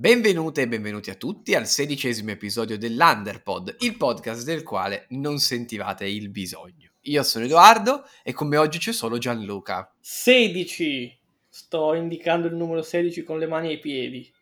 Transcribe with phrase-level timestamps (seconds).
[0.00, 6.06] Benvenute e benvenuti a tutti al sedicesimo episodio dell'Underpod, il podcast del quale non sentivate
[6.06, 6.92] il bisogno.
[7.00, 9.92] Io sono Edoardo e con me oggi c'è solo Gianluca.
[9.98, 11.18] 16!
[11.48, 14.32] Sto indicando il numero 16 con le mani ai piedi.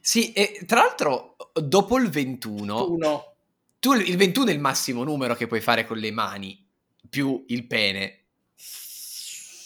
[0.00, 2.90] Sì, e tra l'altro dopo il 21...
[2.90, 3.34] Uno.
[3.78, 6.66] Tu il 21 è il massimo numero che puoi fare con le mani,
[7.08, 8.24] più il pene.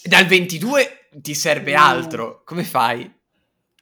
[0.03, 2.43] Dal 22 ti serve altro.
[2.45, 3.23] Come fai?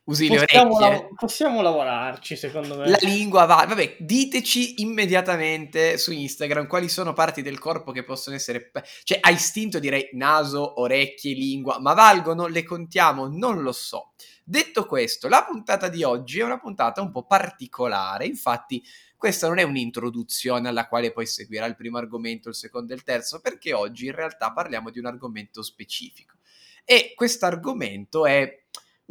[0.05, 1.01] Usi le Possiamo, orecchie?
[1.01, 2.89] lav- possiamo lavorarci, secondo me.
[2.89, 3.65] La lingua va.
[3.69, 8.73] Vabbè, diteci immediatamente su Instagram quali sono parti del corpo che possono essere.
[9.05, 12.49] Cioè, a istinto direi naso, orecchie, lingua, ma valgono?
[12.49, 13.29] Le contiamo?
[13.29, 14.13] Non lo so.
[14.45, 18.27] Detto questo, la puntata di oggi è una puntata un po' particolare.
[18.27, 18.83] Infatti,
[19.17, 23.05] questa non è un'introduzione alla quale poi seguirà il primo argomento, il secondo e il
[23.05, 26.39] terzo, perché oggi in realtà parliamo di un argomento specifico.
[26.85, 28.62] E questo argomento è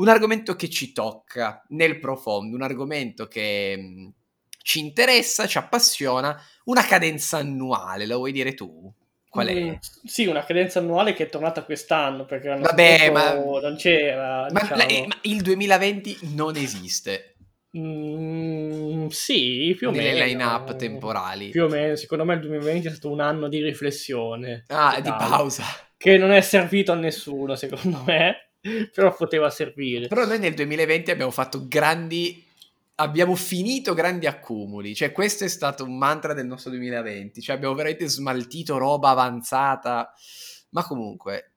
[0.02, 4.14] un argomento che ci tocca nel profondo, un argomento che mh,
[4.64, 8.92] ci interessa, ci appassiona, una cadenza annuale, lo vuoi dire tu?
[9.30, 9.56] Qual è?
[9.56, 14.50] Mm, sì, una cadenza annuale che è tornata quest'anno, perché l'anno Vabbè, ma- non c'era,
[14.50, 14.82] Ma, diciamo.
[14.82, 17.36] la- eh, ma il 2020 non esiste
[17.78, 20.26] Mm, sì, più o nelle meno.
[20.26, 21.50] line-up temporali.
[21.50, 24.66] Più o meno, secondo me il 2020 è stato un anno di riflessione.
[24.70, 25.66] Ah, di totale, pausa.
[25.98, 28.51] Che non è servito a nessuno, secondo me,
[28.94, 30.08] però poteva servire.
[30.08, 32.48] Però noi nel 2020 abbiamo fatto grandi...
[32.96, 37.74] Abbiamo finito grandi accumuli, cioè questo è stato un mantra del nostro 2020, cioè abbiamo
[37.74, 40.14] veramente smaltito roba avanzata,
[40.70, 41.52] ma comunque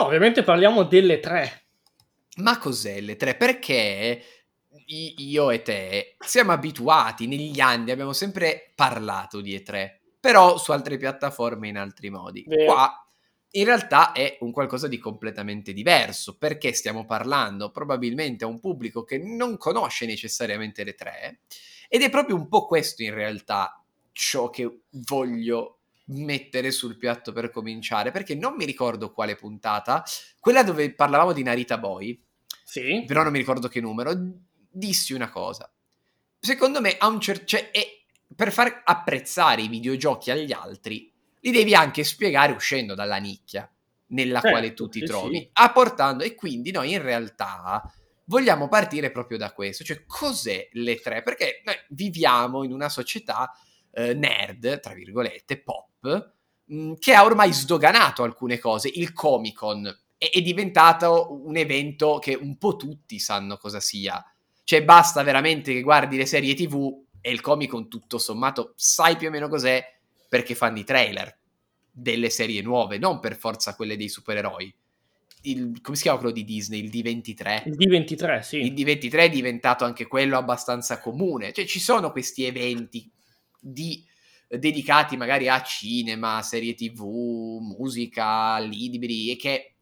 [0.00, 1.64] No, ovviamente parliamo delle tre.
[2.36, 3.34] Ma cos'è le tre?
[3.34, 4.22] Perché
[4.86, 10.96] io e te siamo abituati negli anni, abbiamo sempre parlato di E3, però su altre
[10.96, 12.44] piattaforme in altri modi.
[12.46, 12.72] Vero.
[12.72, 13.09] Qua
[13.52, 19.04] in realtà è un qualcosa di completamente diverso, perché stiamo parlando probabilmente a un pubblico
[19.04, 21.40] che non conosce necessariamente le tre,
[21.88, 25.78] ed è proprio un po' questo in realtà ciò che voglio
[26.12, 30.04] mettere sul piatto per cominciare, perché non mi ricordo quale puntata,
[30.38, 32.20] quella dove parlavamo di Narita Boy,
[32.64, 33.04] Sì.
[33.06, 34.12] però non mi ricordo che numero,
[34.70, 35.70] dissi una cosa.
[36.38, 37.44] Secondo me, a un certo...
[37.44, 37.98] Cioè, è-
[38.34, 41.09] per far apprezzare i videogiochi agli altri,
[41.40, 43.70] li devi anche spiegare uscendo dalla nicchia
[44.08, 45.50] nella Certo, quale tu ti sì, trovi, sì.
[45.52, 46.24] apportando...
[46.24, 47.82] E quindi noi in realtà
[48.24, 51.22] vogliamo partire proprio da questo, cioè cos'è le tre?
[51.22, 53.52] Perché noi viviamo in una società
[53.92, 56.32] eh, nerd, tra virgolette, pop,
[56.64, 58.90] mh, che ha ormai sdoganato alcune cose.
[58.92, 64.24] Il Comic Con è, è diventato un evento che un po' tutti sanno cosa sia.
[64.62, 69.16] Cioè, basta veramente che guardi le serie TV e il Comic Con, tutto sommato, sai
[69.16, 69.84] più o meno cos'è
[70.30, 71.36] perché fanno i trailer
[71.90, 74.72] delle serie nuove, non per forza quelle dei supereroi.
[75.42, 76.84] Il, come si chiama quello di Disney?
[76.84, 77.62] Il D23?
[77.66, 78.58] Il D23, sì.
[78.58, 81.52] Il D23 è diventato anche quello abbastanza comune.
[81.52, 83.10] Cioè, ci sono questi eventi
[83.58, 84.06] di-
[84.58, 87.02] dedicati magari a cinema, serie tv,
[87.60, 89.74] musica, libri e che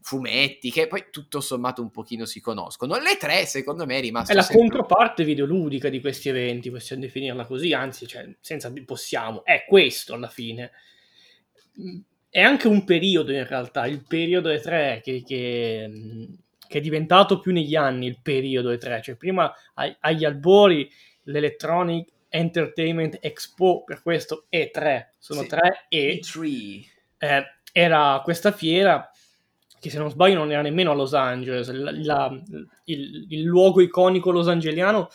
[0.00, 2.96] fumetti, che poi tutto sommato un pochino si conoscono.
[2.98, 7.02] Le tre, secondo me, è rimasto È la sempre- controparte videoludica di questi eventi, possiamo
[7.02, 10.70] definirla così, anzi, cioè, senza possiamo, è questo alla fine.
[12.28, 15.90] È anche un periodo in realtà, il periodo E3 che, che,
[16.68, 20.88] che è diventato più negli anni il periodo E3, cioè prima agli albori
[21.24, 25.48] l'Electronic Entertainment Expo, per questo E3, sono Sì.
[25.48, 26.84] tre E, E3.
[27.18, 29.10] eh, era questa fiera
[29.80, 32.42] che se non sbaglio non era nemmeno a Los Angeles, la- la-
[32.84, 35.08] il, il luogo iconico losangeliano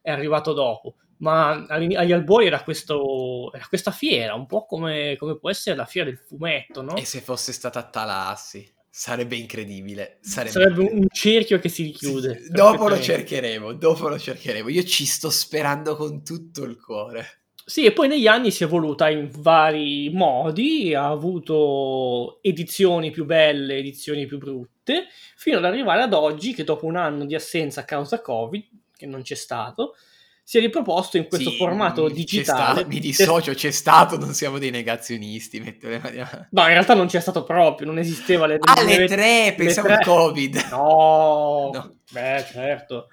[0.00, 5.36] è arrivato dopo, ma agli albori era, questo, era questa fiera, un po' come, come
[5.38, 6.94] può essere la fiera del fumetto, no?
[6.96, 8.72] E se fosse stata a Talassi?
[8.94, 10.18] Sarebbe incredibile.
[10.20, 12.42] Sarebbe, Sarebbe un cerchio che si richiude.
[12.42, 14.68] Sì, Dopo lo cercheremo, dopo lo cercheremo.
[14.68, 17.44] Io ci sto sperando con tutto il cuore.
[17.64, 23.24] Sì, e poi negli anni si è evoluta in vari modi, ha avuto edizioni più
[23.24, 27.80] belle, edizioni più brutte, fino ad arrivare ad oggi che dopo un anno di assenza
[27.80, 28.64] a causa Covid,
[28.94, 29.94] che non c'è stato,
[30.44, 32.72] si è riproposto in questo Sì, formato digitale.
[32.80, 35.60] stato- mi dissocio, c'è stato, non siamo dei negazionisti.
[35.60, 36.16] metto le mani.
[36.50, 38.58] No, in realtà non c'è stato proprio, non esisteva le...
[38.60, 40.56] Ah, le le- tre, pensavo al Covid.
[40.70, 41.96] No, No.
[42.10, 43.08] beh, certo.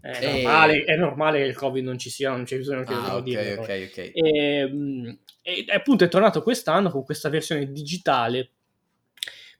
[0.00, 0.42] È, Eh.
[0.42, 3.16] normale, è normale che il Covid non ci sia, non c'è bisogno che Ah, lo
[3.18, 3.54] ok, dire.
[3.54, 4.10] ok, ok.
[4.12, 8.50] E, mh, e appunto è tornato quest'anno con questa versione digitale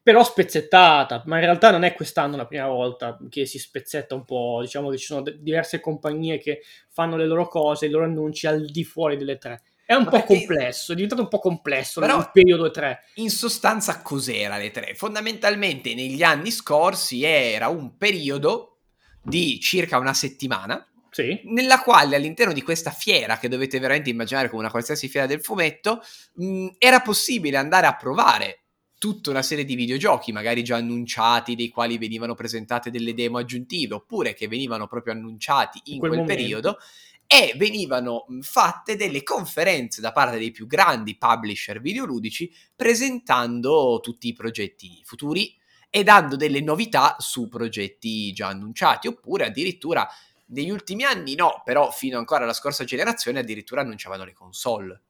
[0.04, 4.24] però spezzettata ma in realtà non è quest'anno la prima volta che si spezzetta un
[4.24, 6.60] po' diciamo che ci sono de- diverse compagnie che
[6.92, 10.10] fanno le loro cose i loro annunci al di fuori delle tre è un Ma
[10.10, 14.56] po' perché- complesso è diventato un po' complesso Però- il periodo 3 In sostanza, cos'era
[14.56, 14.94] le tre?
[14.94, 18.78] Fondamentalmente negli anni scorsi era un periodo
[19.22, 21.38] di circa una settimana, sì.
[21.44, 25.42] nella quale all'interno di questa fiera, che dovete veramente immaginare come una qualsiasi fiera del
[25.42, 26.00] fumetto,
[26.36, 28.63] mh, era possibile andare a provare
[29.04, 33.96] tutta una serie di videogiochi, magari già annunciati, dei quali venivano presentate delle demo aggiuntive,
[33.96, 36.78] oppure che venivano proprio annunciati in, in quel, quel periodo,
[37.26, 44.32] e venivano fatte delle conferenze da parte dei più grandi publisher videoludici presentando tutti i
[44.32, 45.54] progetti futuri
[45.90, 50.08] e dando delle novità su progetti già annunciati, oppure addirittura
[50.46, 55.02] negli ultimi anni no, però fino ancora alla scorsa generazione addirittura annunciavano le console.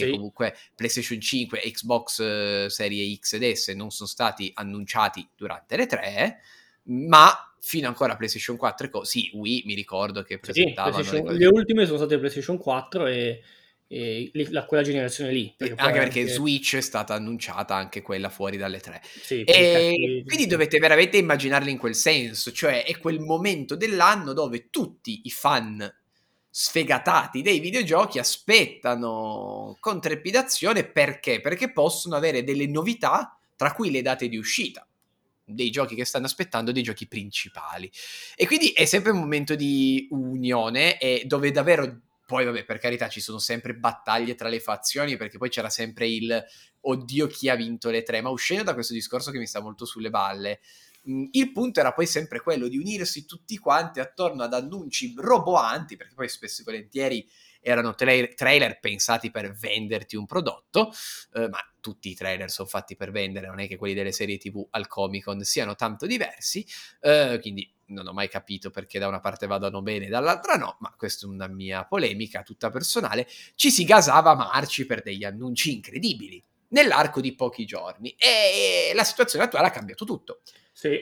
[0.00, 0.16] Perché sì.
[0.18, 5.76] comunque PlayStation 5 e Xbox eh, Serie X ed S non sono stati annunciati durante
[5.76, 6.40] le tre,
[6.84, 11.22] ma fino ancora a PlayStation 4 e co- sì, Wii mi ricordo che presentavano sì,
[11.22, 13.42] le, le ultime sono state PlayStation 4 e
[13.92, 15.52] e la, quella generazione lì.
[15.56, 16.32] Perché anche perché anche...
[16.32, 19.02] Switch è stata annunciata anche quella fuori dalle tre.
[19.02, 24.70] Sì, e quindi dovete veramente immaginarli in quel senso, cioè è quel momento dell'anno dove
[24.70, 25.92] tutti i fan
[26.50, 31.40] sfegatati dei videogiochi aspettano con trepidazione perché?
[31.40, 34.84] Perché possono avere delle novità, tra cui le date di uscita
[35.44, 37.90] dei giochi che stanno aspettando, dei giochi principali.
[38.36, 43.08] E quindi è sempre un momento di unione e dove davvero poi, vabbè, per carità,
[43.08, 46.44] ci sono sempre battaglie tra le fazioni, perché poi c'era sempre il
[46.82, 48.20] oddio chi ha vinto le tre.
[48.20, 50.60] Ma uscendo da questo discorso che mi sta molto sulle balle,
[51.04, 56.14] il punto era poi sempre quello di unirsi tutti quanti attorno ad annunci roboanti, perché
[56.14, 57.28] poi spesso e volentieri
[57.62, 60.92] erano tra- trailer pensati per venderti un prodotto,
[61.34, 64.38] eh, ma tutti i trailer sono fatti per vendere, non è che quelli delle serie
[64.38, 66.66] TV al Comic Con siano tanto diversi,
[67.00, 70.76] eh, quindi non ho mai capito perché da una parte vadano bene e dall'altra no,
[70.80, 75.24] ma questa è una mia polemica tutta personale, ci si gasava a marci per degli
[75.24, 80.42] annunci incredibili nell'arco di pochi giorni e la situazione attuale ha cambiato tutto.
[80.80, 80.98] Sì.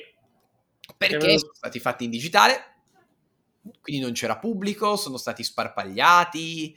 [0.97, 2.79] Perché sono stati fatti in digitale,
[3.81, 6.77] quindi non c'era pubblico, sono stati sparpagliati.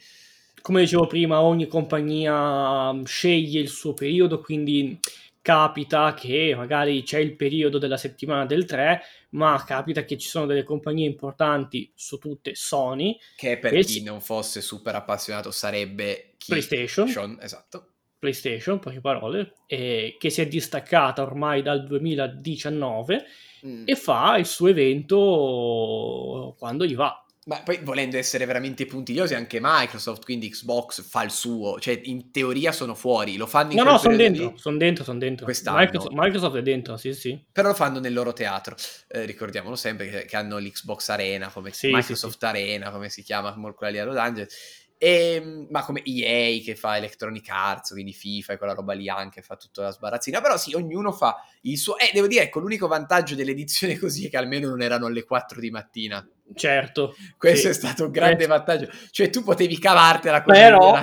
[0.62, 5.00] Come dicevo prima, ogni compagnia sceglie il suo periodo, quindi
[5.42, 9.02] capita che magari c'è il periodo della settimana del 3,
[9.32, 13.18] ma capita che ci sono delle compagnie importanti su tutte Sony.
[13.36, 14.04] Che per chi si...
[14.04, 16.52] non fosse super appassionato sarebbe chi...
[16.52, 17.08] PlayStation.
[17.08, 17.91] Sean, esatto.
[18.22, 23.26] PlayStation, poche parole, eh, che si è distaccata ormai dal 2019
[23.66, 23.84] mm.
[23.86, 27.26] e fa il suo evento quando gli va.
[27.46, 32.30] Ma poi volendo essere veramente puntigliosi anche Microsoft, quindi Xbox fa il suo, cioè in
[32.30, 35.48] teoria sono fuori, lo fanno in No, no, sono dentro, sono dentro, sono dentro.
[35.48, 37.44] Microsoft, Microsoft, è dentro, sì, sì.
[37.52, 38.76] Però lo fanno nel loro teatro.
[39.08, 42.46] Eh, ricordiamolo sempre che, che, hanno l'Xbox Arena, come sì, Microsoft sì, sì.
[42.46, 44.81] Arena, come si chiama, come quella lì a Los Angeles.
[45.04, 49.10] E, ehm, ma come EA che fa Electronic Arts, quindi FIFA e quella roba lì
[49.10, 50.42] anche fa tutta la sbarazzina.
[50.42, 51.98] Però sì, ognuno fa il suo.
[51.98, 55.24] E eh, devo dire, ecco, l'unico vantaggio dell'edizione così è che almeno non erano alle
[55.24, 56.24] 4 di mattina.
[56.54, 57.16] Certo.
[57.36, 57.68] Questo sì.
[57.70, 58.48] è stato un grande eh.
[58.48, 58.90] vantaggio.
[59.10, 61.00] Cioè, tu potevi cavartela con però,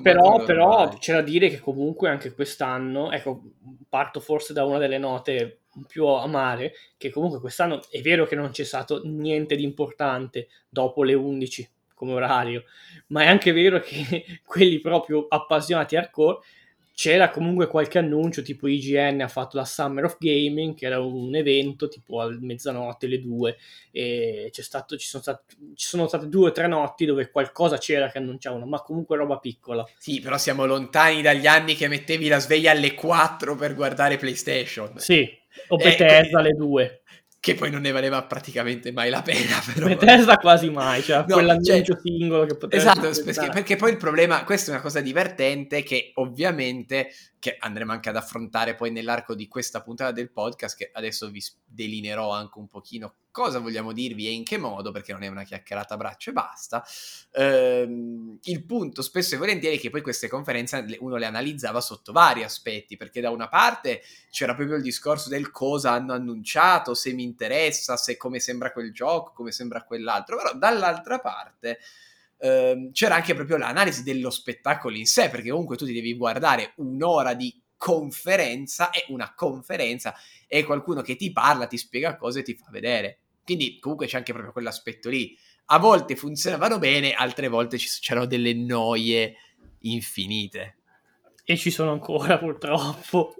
[0.00, 3.42] però, però c'è da dire che comunque anche quest'anno, ecco,
[3.90, 8.50] parto forse da una delle note più amare, che comunque quest'anno è vero che non
[8.50, 12.64] c'è stato niente di importante dopo le 11 come orario,
[13.08, 16.38] ma è anche vero che quelli proprio appassionati hardcore
[16.96, 21.34] c'era comunque qualche annuncio, tipo IGN ha fatto la Summer of Gaming, che era un
[21.34, 23.58] evento tipo a mezzanotte, alle due,
[23.90, 25.42] e c'è stato, ci, sono state,
[25.74, 29.36] ci sono state due o tre notti dove qualcosa c'era che annunciavano, ma comunque roba
[29.36, 29.86] piccola.
[29.98, 34.92] Sì, però siamo lontani dagli anni che mettevi la sveglia alle 4 per guardare PlayStation.
[34.96, 35.28] Sì,
[35.68, 37.02] o Bethesda eh, alle 2
[37.46, 39.62] che poi non ne valeva praticamente mai la pena.
[39.72, 39.86] Però.
[39.86, 43.98] Bethesda quasi mai, cioè no, quell'annuncio cioè, singolo che poteva Esatto, perché, perché, poi il
[43.98, 49.36] problema, questa è una cosa divertente che ovviamente che andremo anche ad affrontare poi nell'arco
[49.36, 54.26] di questa puntata del podcast, che adesso vi delineerò anche un pochino cosa vogliamo dirvi
[54.26, 56.82] e in che modo, perché non è una chiacchierata a braccio e basta.
[57.32, 62.12] Ehm, il punto spesso e volentieri è che poi queste conferenze uno le analizzava sotto
[62.12, 64.00] vari aspetti, perché da una parte
[64.30, 68.90] c'era proprio il discorso del cosa hanno annunciato, se mi interessa, se come sembra quel
[68.90, 71.78] gioco, come sembra quell'altro, però dall'altra parte
[72.38, 76.72] ehm, c'era anche proprio l'analisi dello spettacolo in sé, perché comunque tu ti devi guardare
[76.76, 80.14] un'ora di conferenza e una conferenza
[80.46, 83.18] è qualcuno che ti parla, ti spiega cose e ti fa vedere.
[83.46, 85.38] Quindi comunque c'è anche proprio quell'aspetto lì.
[85.66, 89.36] A volte funzionavano bene, altre volte c'erano delle noie
[89.82, 90.78] infinite.
[91.44, 93.36] E ci sono ancora purtroppo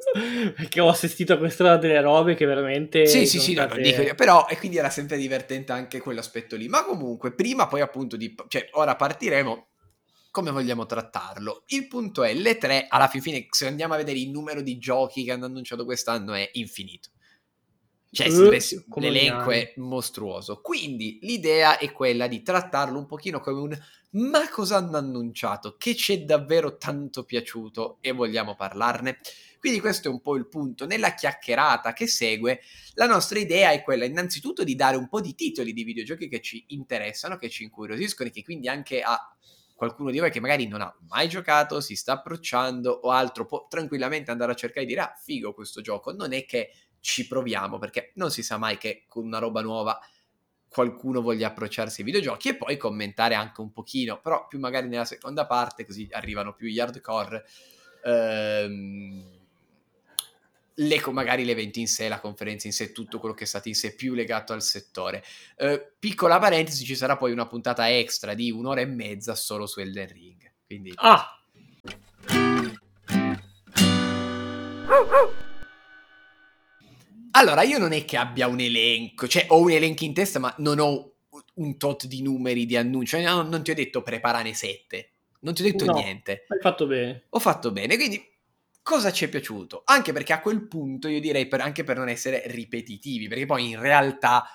[0.54, 3.74] perché ho assistito a questa delle robe che veramente sì sì sì state...
[3.74, 6.68] no, dico, però e quindi era sempre divertente anche quell'aspetto lì.
[6.68, 9.66] Ma comunque prima poi appunto di cioè ora partiremo
[10.30, 11.64] come vogliamo trattarlo?
[11.68, 15.24] Il punto è le tre alla fine se andiamo a vedere il numero di giochi
[15.24, 17.08] che hanno annunciato quest'anno è infinito
[18.10, 20.60] Cioè, uh, l'elenco è mostruoso.
[20.60, 23.78] Quindi l'idea è quella di trattarlo un pochino come un
[24.16, 25.76] ma cosa hanno annunciato?
[25.76, 29.18] Che ci è davvero tanto piaciuto e vogliamo parlarne?
[29.58, 30.86] Quindi questo è un po' il punto.
[30.86, 32.60] Nella chiacchierata che segue,
[32.94, 36.40] la nostra idea è quella innanzitutto di dare un po' di titoli di videogiochi che
[36.40, 39.18] ci interessano, che ci incuriosiscono e che quindi anche a
[39.74, 43.66] qualcuno di voi che magari non ha mai giocato, si sta approcciando o altro, può
[43.68, 46.70] tranquillamente andare a cercare e dire ah figo questo gioco, non è che
[47.06, 49.96] ci proviamo perché non si sa mai che con una roba nuova
[50.68, 55.04] qualcuno voglia approcciarsi ai videogiochi e poi commentare anche un pochino, però più magari nella
[55.04, 57.46] seconda parte così arrivano più gli hardcore.
[58.02, 59.24] Ehm,
[60.74, 63.76] le, magari l'evento in sé, la conferenza in sé, tutto quello che è stato in
[63.76, 65.22] sé più legato al settore.
[65.56, 69.78] Eh, piccola parentesi, ci sarà poi una puntata extra di un'ora e mezza solo su
[69.78, 70.52] Elden Ring.
[70.66, 70.92] Quindi...
[70.96, 71.30] Ah!
[77.36, 80.54] Allora, io non è che abbia un elenco, cioè ho un elenco in testa, ma
[80.58, 81.16] non ho
[81.56, 83.20] un tot di numeri di annunci.
[83.20, 85.10] No, non ti ho detto preparane sette.
[85.40, 86.46] Non ti ho detto no, niente.
[86.48, 87.26] Hai fatto bene.
[87.28, 88.26] Ho fatto bene, quindi
[88.82, 89.82] cosa ci è piaciuto?
[89.84, 93.68] Anche perché a quel punto io direi per, anche per non essere ripetitivi, perché poi
[93.68, 94.46] in realtà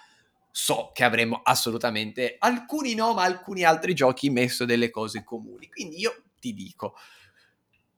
[0.50, 5.70] so che avremo assolutamente alcuni no, ma alcuni altri giochi messo delle cose comuni.
[5.70, 6.96] Quindi io ti dico,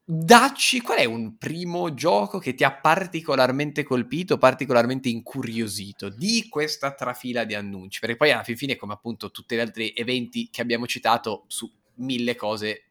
[0.06, 6.94] dacci qual è un primo gioco che ti ha particolarmente colpito, particolarmente incuriosito di questa
[6.94, 10.86] trafila di annunci, perché poi alla fine, come appunto tutti gli altri eventi che abbiamo
[10.88, 12.88] citato, su mille cose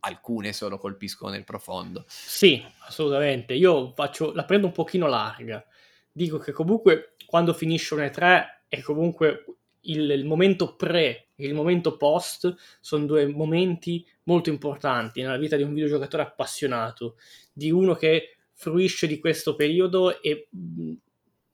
[0.00, 2.04] alcune solo colpiscono nel profondo.
[2.08, 3.54] Sì, assolutamente.
[3.54, 5.64] Io faccio, la prendo un pochino larga.
[6.12, 9.44] Dico che comunque quando finisce un E3 è comunque
[9.84, 15.56] il, il momento pre e il momento post sono due momenti molto importanti nella vita
[15.56, 17.16] di un videogiocatore appassionato,
[17.52, 20.48] di uno che fruisce di questo periodo e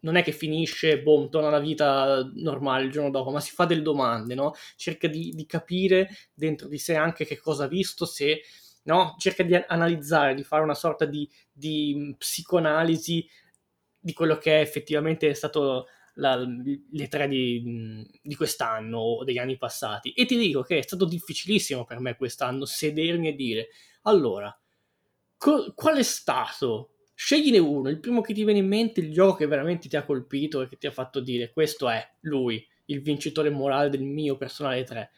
[0.00, 3.66] non è che finisce, boom, torna alla vita normale il giorno dopo, ma si fa
[3.66, 4.54] delle domande, no?
[4.76, 8.42] Cerca di, di capire dentro di sé anche che cosa ha visto, se,
[8.84, 9.14] no?
[9.18, 13.28] Cerca di analizzare, di fare una sorta di, di psicoanalisi
[14.02, 15.86] di quello che è effettivamente stato
[16.20, 20.12] la, le tre di, di, quest'anno o degli anni passati.
[20.12, 23.68] E ti dico che è stato difficilissimo per me quest'anno sedermi e dire,
[24.02, 24.56] allora,
[25.36, 29.36] co- qual è stato Scegliene uno, il primo che ti viene in mente, il gioco
[29.36, 33.02] che veramente ti ha colpito e che ti ha fatto dire questo è lui, il
[33.02, 35.10] vincitore morale del mio personale 3.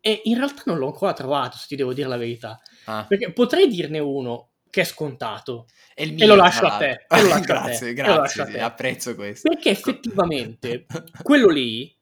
[0.00, 2.58] E in realtà non l'ho ancora trovato, se ti devo dire la verità.
[2.86, 3.04] Ah.
[3.06, 5.66] Perché potrei dirne uno che è scontato.
[5.94, 7.06] È mio, e lo lascio a te.
[7.08, 9.48] Lo lascio grazie, a te, grazie, sì, apprezzo questo.
[9.48, 10.86] Perché effettivamente
[11.22, 11.94] quello lì,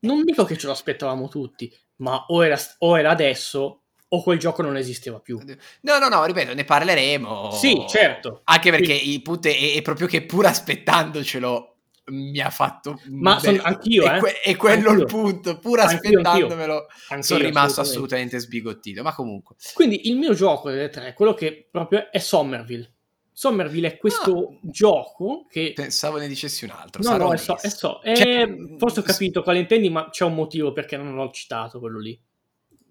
[0.00, 4.38] non dico che ce lo aspettavamo tutti, ma o era, o era adesso o quel
[4.38, 5.40] gioco non esisteva più.
[5.82, 7.52] No, no, no, ripeto, ne parleremo.
[7.52, 8.40] Sì, certo.
[8.44, 9.12] Anche perché sì.
[9.12, 11.76] il punto è, è, proprio che pur aspettandocelo
[12.10, 13.00] mi ha fatto...
[13.10, 14.18] Ma son, anch'io, è, eh.
[14.18, 15.04] que- è quello anch'io.
[15.04, 17.22] il punto, pur aspettandomelo anch'io.
[17.22, 17.80] sono rimasto assolutamente.
[17.80, 19.56] assolutamente sbigottito, ma comunque.
[19.74, 22.94] Quindi il mio gioco delle tre, quello che proprio è Somerville.
[23.32, 25.72] Somerville è questo ah, gioco che...
[25.74, 27.02] Pensavo ne dicessi un altro.
[27.02, 28.00] No, no, è so, è so.
[28.04, 31.98] Cioè, forse ho capito quale intendi, ma c'è un motivo perché non l'ho citato quello
[31.98, 32.20] lì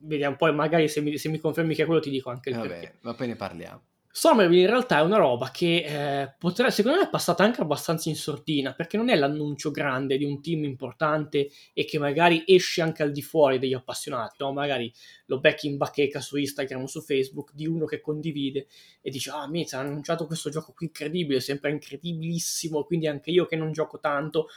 [0.01, 2.55] vediamo poi magari se mi, se mi, confermi che è quello ti dico anche il
[2.55, 2.97] Vabbè, perché.
[3.01, 3.81] ma poi ne parliamo.
[4.11, 5.83] Somerville in realtà è una roba che
[6.23, 10.17] eh, potrebbe, secondo me è passata anche abbastanza in sordina perché non è l'annuncio grande
[10.17, 14.51] di un team importante e che magari esce anche al di fuori degli appassionati, no?
[14.51, 14.91] magari
[15.27, 18.67] lo becchi in bacheca su Instagram o su Facebook di uno che condivide
[18.99, 23.45] e dice ah mi hanno annunciato questo gioco qui incredibile, sempre incredibilissimo, quindi anche io
[23.45, 24.47] che non gioco tanto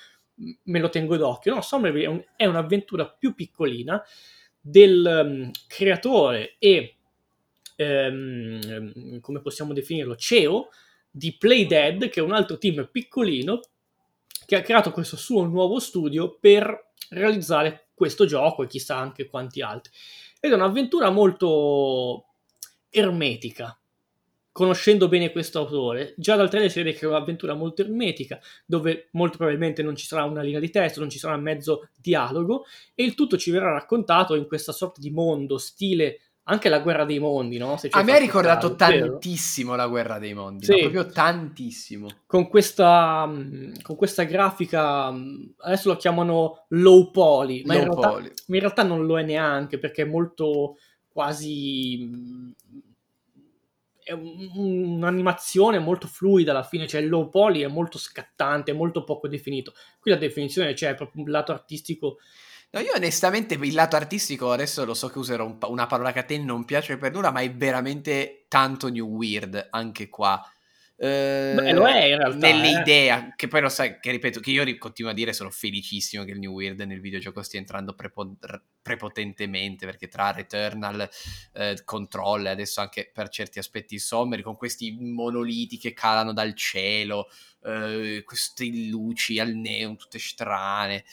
[0.64, 1.54] me lo tengo d'occhio.
[1.54, 4.02] No, Somerville è, un, è un'avventura più piccolina
[4.61, 6.94] del um, creatore e
[7.76, 10.69] um, come possiamo definirlo CEO
[11.11, 13.61] di Playdead che è un altro team piccolino
[14.47, 19.62] che ha creato questo suo nuovo studio per realizzare questo gioco e chissà anche quanti
[19.62, 19.93] altri.
[20.41, 22.26] Ed è un'avventura molto
[22.91, 23.76] ermetica
[24.52, 29.09] conoscendo bene questo autore, già dal trailer si vede che è un'avventura molto ermetica, dove
[29.12, 33.02] molto probabilmente non ci sarà una linea di testo, non ci sarà mezzo dialogo, e
[33.02, 37.19] il tutto ci verrà raccontato in questa sorta di mondo, stile anche la guerra dei
[37.19, 37.79] mondi, no?
[37.91, 39.83] A me ha ricordato caso, tantissimo vero?
[39.83, 40.79] la guerra dei mondi, sì.
[40.81, 42.09] proprio tantissimo.
[42.27, 47.89] Con questa, mm, con questa, grafica, mm, adesso lo chiamano low poly, ma low in,
[47.89, 48.33] realtà, poly.
[48.47, 50.77] in realtà non lo è neanche perché è molto
[51.09, 52.51] quasi mm,
[54.05, 59.29] è un'animazione molto fluida alla fine, cioè il low poly è molto scattante, molto poco
[59.29, 59.73] definito.
[60.01, 62.19] Qui la definizione c'è, proprio un lato artistico.
[62.75, 66.21] No, io onestamente il lato artistico, adesso lo so che userò un, una parola che
[66.21, 70.43] a te non piace per nulla, ma è veramente tanto new weird anche qua.
[70.97, 73.33] eh, Beh, lo è in realtà, nell'idea, eh.
[73.37, 76.38] che poi lo sai, che ripeto, che io continuo a dire sono felicissimo che il
[76.38, 78.37] New Weird nel videogioco stia entrando prepo-
[78.81, 81.07] prepotentemente, perché tra Returnal,
[81.52, 86.55] eh, Control e adesso anche per certi aspetti Sommer, con questi monoliti che calano dal
[86.55, 87.29] cielo,
[87.64, 91.05] eh, queste luci al neon tutte strane.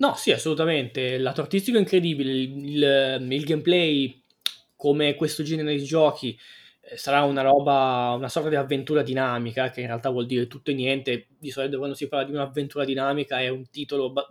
[0.00, 1.18] No, sì, assolutamente.
[1.18, 4.22] Lato artistico è incredibile, il, il, il gameplay,
[4.74, 6.38] come questo genere di giochi,
[6.80, 10.70] eh, sarà una roba, una sorta di avventura dinamica, che in realtà vuol dire tutto
[10.70, 11.26] e niente.
[11.38, 14.26] Di solito quando si parla di un'avventura dinamica è un titolo ba-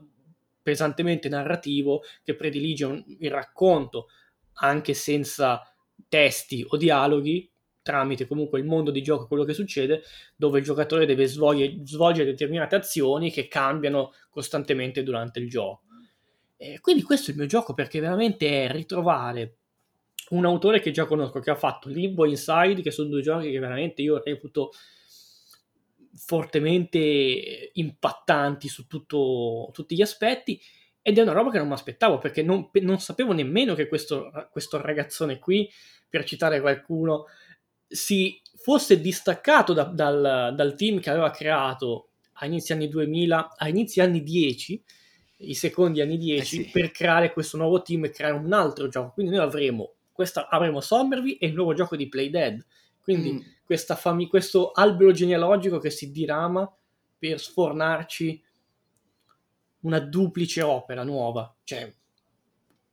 [0.61, 4.07] pesantemente narrativo che predilige un, il racconto
[4.61, 5.61] anche senza
[6.07, 7.49] testi o dialoghi
[7.89, 10.03] tramite comunque il mondo di gioco, quello che succede,
[10.35, 15.81] dove il giocatore deve svolgere, svolgere determinate azioni che cambiano costantemente durante il gioco.
[16.55, 19.55] E quindi questo è il mio gioco perché veramente è ritrovare
[20.29, 23.57] un autore che già conosco, che ha fatto Limbo Inside, che sono due giochi che
[23.57, 24.71] veramente io reputo
[26.13, 30.61] fortemente impattanti su tutto, tutti gli aspetti
[31.01, 34.29] ed è una roba che non mi aspettavo perché non, non, sapevo nemmeno che questo,
[34.51, 35.67] questo ragazzone qui,
[36.09, 37.25] per citare qualcuno,
[37.89, 43.67] si fosse distaccato da, dal, dal, team che aveva creato a inizi anni 2000, a
[43.67, 44.83] inizi anni 10,
[45.37, 46.69] i secondi anni 10, eh sì.
[46.71, 49.11] per creare questo nuovo team e creare un altro gioco.
[49.13, 52.63] Quindi noi avremo, questa, avremo Somerville e il nuovo gioco di Play Dead.
[53.01, 53.75] Quindi mm.
[53.95, 56.71] fami- questo albero genealogico che si dirama
[57.17, 58.43] per sfornarci
[59.81, 61.53] una duplice opera nuova.
[61.63, 61.93] Cioè,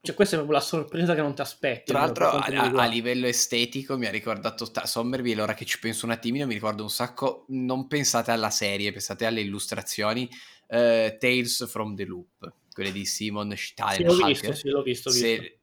[0.06, 1.90] cioè, questa è proprio la sorpresa che non ti aspetti.
[1.90, 5.42] Tra l'altro, a, a, livello estetico mi ha ricordato Sommerville.
[5.42, 7.44] Ora che ci penso un attimino, mi ricordo un sacco.
[7.48, 10.28] Non pensate alla serie, pensate alle illustrazioni.
[10.68, 13.96] Uh, Tales from the Loop, quelle di Simon Steinhack.
[13.96, 15.10] Sì, l'ho visto, sì, l'ho visto.
[15.10, 15.55] Se, visto se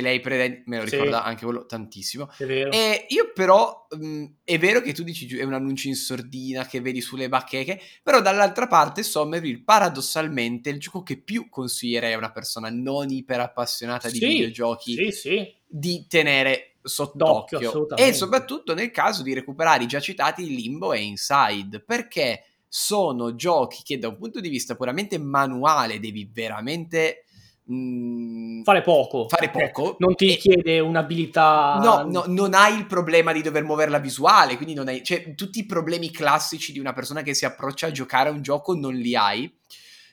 [0.00, 1.28] lei prende, me lo ricorda sì.
[1.28, 2.30] anche quello tantissimo.
[2.36, 2.70] È vero.
[2.70, 6.80] E io però, mh, è vero che tu dici è un annuncio in sordina che
[6.80, 12.18] vedi sulle bacheche, però dall'altra parte Somerville paradossalmente è il gioco che più consiglierei a
[12.18, 15.54] una persona non iper appassionata di sì, videogiochi sì.
[15.66, 17.88] di tenere sott'occhio.
[17.96, 23.82] E soprattutto nel caso di recuperare i già citati Limbo e Inside, perché sono giochi
[23.84, 27.24] che da un punto di vista puramente manuale devi veramente
[27.70, 29.28] Mm, fare poco.
[29.28, 29.96] Fare poco.
[29.98, 30.36] non ti e...
[30.36, 31.78] chiede un'abilità.
[31.80, 35.04] No, no, non hai il problema di dover muovere la visuale, quindi non hai.
[35.04, 38.42] Cioè, tutti i problemi classici di una persona che si approccia a giocare a un
[38.42, 39.52] gioco non li hai.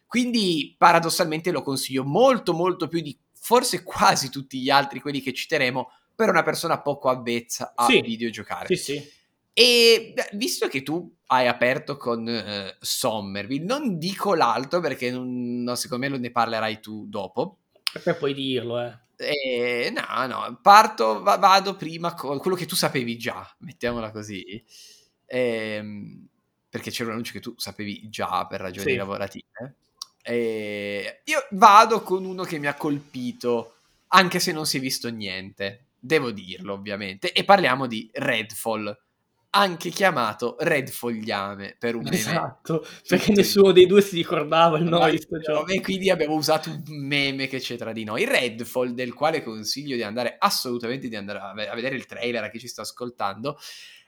[0.06, 5.34] Quindi, paradossalmente, lo consiglio molto, molto più di forse quasi tutti gli altri, quelli che
[5.34, 8.02] citeremo, per una persona poco avvezza a sì.
[8.02, 8.76] videogiocare.
[8.76, 9.10] Sì, sì.
[9.60, 15.76] E visto che tu hai aperto con uh, Sommerville, non dico l'altro perché non, no,
[15.76, 17.58] secondo me ne parlerai tu dopo.
[17.92, 18.98] Perché puoi dirlo, eh.
[19.18, 24.64] eh no, no, parto, va, vado prima con quello che tu sapevi già, mettiamola così.
[25.26, 26.26] Ehm,
[26.70, 28.96] perché c'era un annuncio che tu sapevi già per ragioni sì.
[28.96, 29.76] lavorative.
[30.24, 33.74] E io vado con uno che mi ha colpito,
[34.08, 38.98] anche se non si è visto niente, devo dirlo ovviamente, e parliamo di Redfall
[39.52, 42.16] anche chiamato Red Fogliame per un meme.
[42.16, 45.28] Esatto, perché nessuno dei due si ricordava il noise.
[45.44, 45.64] Cioè.
[45.74, 48.26] E quindi abbiamo usato un meme che c'è tra di noi.
[48.26, 52.60] Redfall, del quale consiglio di andare assolutamente di andare a vedere il trailer a chi
[52.60, 53.58] ci sta ascoltando,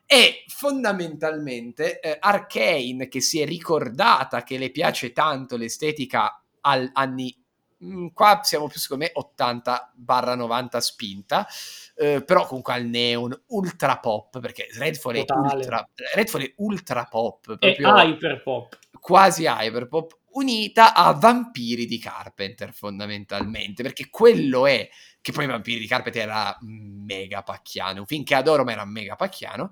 [0.05, 7.40] è fondamentalmente eh, Arkane che si è ricordata che le piace tanto l'estetica al, anni
[7.83, 9.93] Mm, qua siamo più secondo me 80
[10.35, 11.47] 90 spinta
[11.95, 17.57] eh, però comunque al neon ultra pop perché Redfall è ultra, Redfall è ultra pop
[17.57, 18.77] è hyper pop.
[18.99, 24.87] quasi hyper pop unita a Vampiri di Carpenter fondamentalmente perché quello è
[25.19, 29.15] che poi Vampiri di Carpenter era mega pacchiano un film che adoro ma era mega
[29.15, 29.71] pacchiano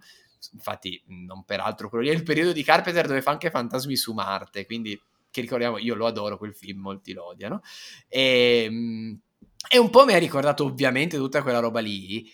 [0.54, 4.14] infatti non peraltro quello lì è il periodo di Carpenter dove fa anche Fantasmi su
[4.14, 5.00] Marte quindi
[5.32, 7.62] che ricordiamo, io lo adoro quel film, molti lo odiano,
[8.08, 9.20] e, ehm,
[9.70, 12.32] e un po' mi ha ricordato ovviamente tutta quella roba lì,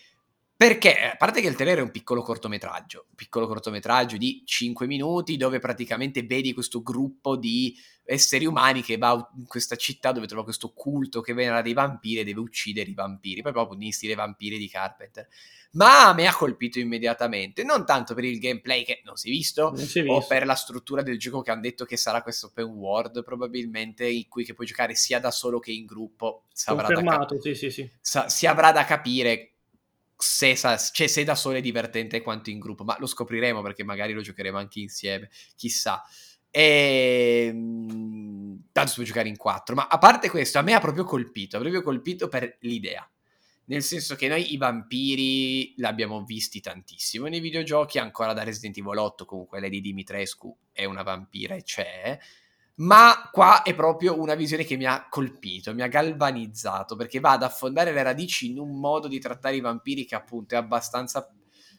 [0.56, 4.86] perché a parte che il trailer è un piccolo cortometraggio, un piccolo cortometraggio di 5
[4.86, 10.26] minuti dove praticamente vedi questo gruppo di esseri umani che va in questa città dove
[10.26, 13.92] trova questo culto che venera dei vampiri e deve uccidere i vampiri, poi proprio in
[13.92, 15.28] stile vampiri di Carpenter
[15.76, 19.74] ma mi ha colpito immediatamente, non tanto per il gameplay che non si è visto,
[19.76, 20.18] si è visto.
[20.18, 24.06] o per la struttura del gioco che hanno detto che sarà questo open world probabilmente,
[24.06, 26.44] in cui che puoi giocare sia da solo che in gruppo.
[26.64, 27.90] Confermato, cap- sì, sì, sì.
[28.00, 29.55] Sa- si avrà da capire
[30.16, 34.12] se, cioè, se da solo è divertente quanto in gruppo, ma lo scopriremo perché magari
[34.12, 36.02] lo giocheremo anche insieme, chissà.
[36.50, 40.80] E ehm, tanto si può giocare in quattro, ma a parte questo, a me ha
[40.80, 43.08] proprio colpito, ha proprio colpito per l'idea
[43.66, 48.98] nel senso che noi i vampiri l'abbiamo visti tantissimo nei videogiochi, ancora da Resident Evil
[48.98, 52.18] 8 comunque Lady Dimitrescu è una vampira e c'è,
[52.76, 57.32] ma qua è proprio una visione che mi ha colpito, mi ha galvanizzato, perché va
[57.32, 61.30] ad affondare le radici in un modo di trattare i vampiri che appunto è abbastanza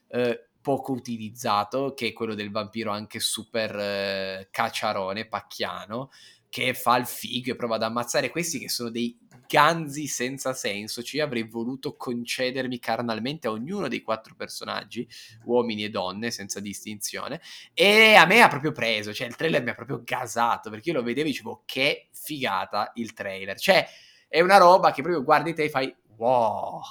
[0.10, 6.10] eh, poco utilizzato, che è quello del vampiro anche super eh, cacciarone, pacchiano,
[6.50, 11.02] che fa il figo e prova ad ammazzare questi che sono dei ganzi senza senso.
[11.02, 15.08] Ci avrei voluto concedermi carnalmente a ognuno dei quattro personaggi,
[15.46, 17.42] uomini e donne, senza distinzione.
[17.74, 20.98] E a me ha proprio preso, cioè il trailer mi ha proprio gasato, perché io
[20.98, 23.58] lo vedevo e dicevo che figata il trailer.
[23.58, 23.88] Cioè
[24.28, 26.82] è una roba che proprio guardi te e fai wow.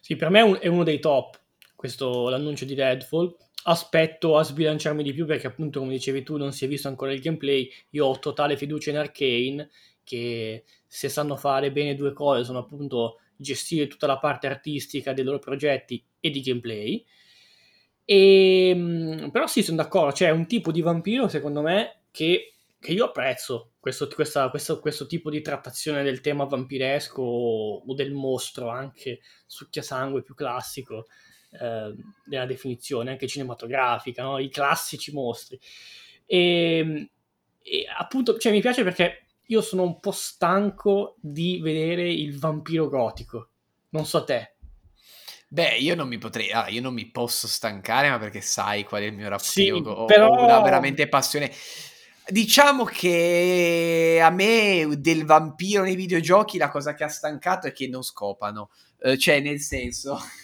[0.00, 1.40] Sì, per me è uno dei top,
[1.74, 6.52] questo l'annuncio di Deadfall aspetto a sbilanciarmi di più perché appunto come dicevi tu non
[6.52, 9.68] si è visto ancora il gameplay io ho totale fiducia in Arkane
[10.04, 15.22] che se sanno fare bene due cose sono appunto gestire tutta la parte artistica dei
[15.22, 17.04] loro progetti e di gameplay
[18.04, 22.92] e, ehm, però sì sono d'accordo c'è un tipo di vampiro secondo me che, che
[22.92, 28.70] io apprezzo questo, questa, questo, questo, tipo di trattazione del tema vampiresco o, del mostro
[28.70, 31.06] anche succhiasangue più classico
[31.52, 31.94] eh,
[32.26, 34.38] nella definizione anche cinematografica, no?
[34.38, 35.58] i classici mostri.
[36.26, 37.08] E, ehm,
[37.62, 42.88] e appunto, cioè, mi piace perché io sono un po' stanco di vedere il vampiro
[42.88, 43.48] gotico.
[43.90, 44.56] Non so te.
[45.48, 49.02] Beh, io non mi potrei, ah, io non mi posso stancare, ma perché sai qual
[49.02, 49.50] è il mio rapporto.
[49.50, 50.28] Sì, ho, però...
[50.28, 51.50] ho una veramente passione.
[52.26, 57.88] Diciamo che a me del vampiro nei videogiochi la cosa che ha stancato è che
[57.88, 58.68] non scopano.
[58.98, 60.18] Uh, cioè, nel senso.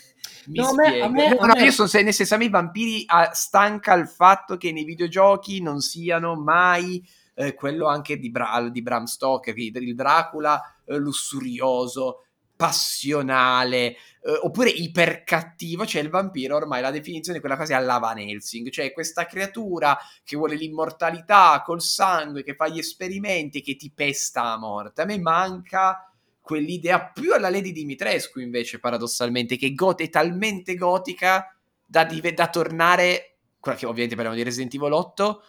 [0.47, 3.33] Mi no, me, a me, no, io sono nel senso a me i vampiri ah,
[3.33, 7.03] stanca il fatto che nei videogiochi non siano mai
[7.35, 12.25] eh, quello anche di, Bra- di Bram Stoker, il Dracula eh, lussurioso,
[12.57, 18.19] passionale, eh, oppure ipercattivo, cioè il vampiro ormai la definizione è quella quasi alla Van
[18.19, 23.91] Helsing, cioè questa creatura che vuole l'immortalità col sangue, che fa gli esperimenti, che ti
[23.91, 25.03] pesta a morte.
[25.03, 26.09] A me manca
[26.41, 32.49] quell'idea più alla Lady Dimitrescu invece paradossalmente che Goth è talmente gotica da, div- da
[32.49, 35.43] tornare quella che ovviamente parliamo di Resident Evil 8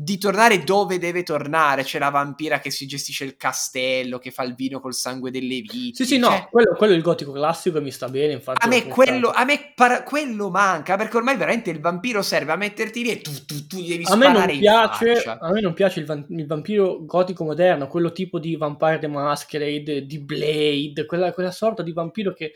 [0.00, 1.82] di tornare dove deve tornare.
[1.82, 5.60] C'è la vampira che si gestisce il castello, che fa il vino col sangue delle
[5.60, 5.92] viti.
[5.92, 8.34] Sì, sì, no, cioè quello, quello, è il gotico classico e mi sta bene.
[8.34, 12.52] Infatti, a me, quello, a me para- quello, manca perché ormai veramente il vampiro serve
[12.52, 15.74] a metterti lì e tu, tu, tu devi a me non piace, A me non
[15.74, 21.06] piace il, van- il, vampiro gotico moderno, quello tipo di Vampire the Masquerade, di Blade,
[21.06, 22.52] quella, quella sorta di vampiro che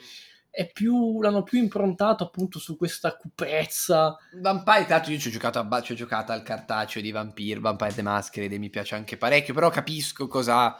[0.73, 4.17] più, l'hanno più improntato appunto su questa cupezza.
[4.35, 7.61] Vampire, tra l'altro io ci ho giocato, a, ci ho giocato al cartaceo di Vampire,
[7.61, 10.77] Vampire the Masquerade, mi piace anche parecchio, però capisco cosa...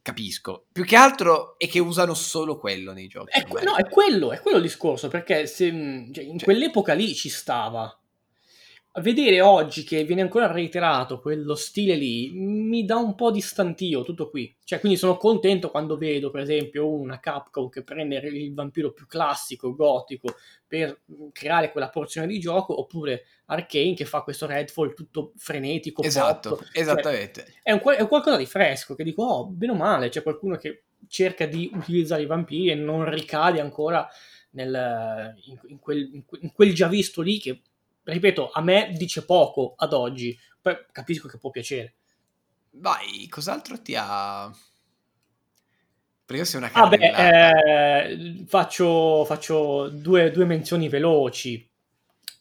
[0.00, 0.68] Capisco.
[0.72, 3.30] Più che altro è che usano solo quello nei giochi.
[3.30, 7.14] È, no, è quello, è quello il discorso, perché se, cioè, in cioè, quell'epoca lì
[7.14, 7.97] ci stava
[9.00, 14.02] vedere oggi che viene ancora reiterato quello stile lì mi dà un po' di stantio
[14.02, 14.54] tutto qui.
[14.64, 19.06] Cioè, quindi sono contento quando vedo, per esempio, una Capcom che prende il vampiro più
[19.06, 20.34] classico, gotico,
[20.66, 21.00] per
[21.32, 26.02] creare quella porzione di gioco, oppure Arkane che fa questo Redfall tutto frenetico.
[26.02, 26.68] Esatto, pop.
[26.72, 27.44] esattamente.
[27.44, 30.56] Cioè, è, un, è qualcosa di fresco che dico, oh, bene o male, c'è qualcuno
[30.56, 34.06] che cerca di utilizzare i vampiri e non ricade ancora
[34.50, 37.62] nel, in, in, quel, in, quel, già visto lì che
[38.12, 41.94] ripeto, a me dice poco ad oggi, poi capisco che può piacere.
[42.70, 44.50] Vai, cos'altro ti ha...
[46.24, 51.66] Perché sei una ah, beh, eh, faccio, faccio due, due, menzioni veloci.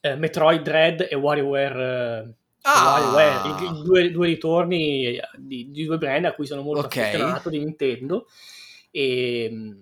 [0.01, 2.25] Eh, Metroid Dread e WarioWare...
[2.27, 2.99] Eh, ah.
[2.99, 7.03] WarioWare due, due, ritorni di, di, due brand a cui sono molto okay.
[7.03, 8.27] affezionato di Nintendo
[8.91, 9.75] e,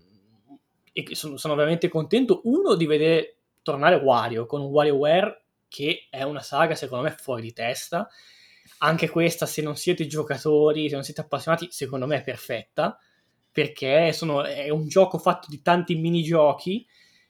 [0.93, 5.44] e sono, sono veramente contento uno di vedere tornare Wario con un WarioWare
[5.76, 8.08] che è una saga secondo me fuori di testa.
[8.78, 12.98] Anche questa, se non siete giocatori, se non siete appassionati, secondo me è perfetta,
[13.52, 16.88] perché sono, è un gioco fatto di tanti minigiochi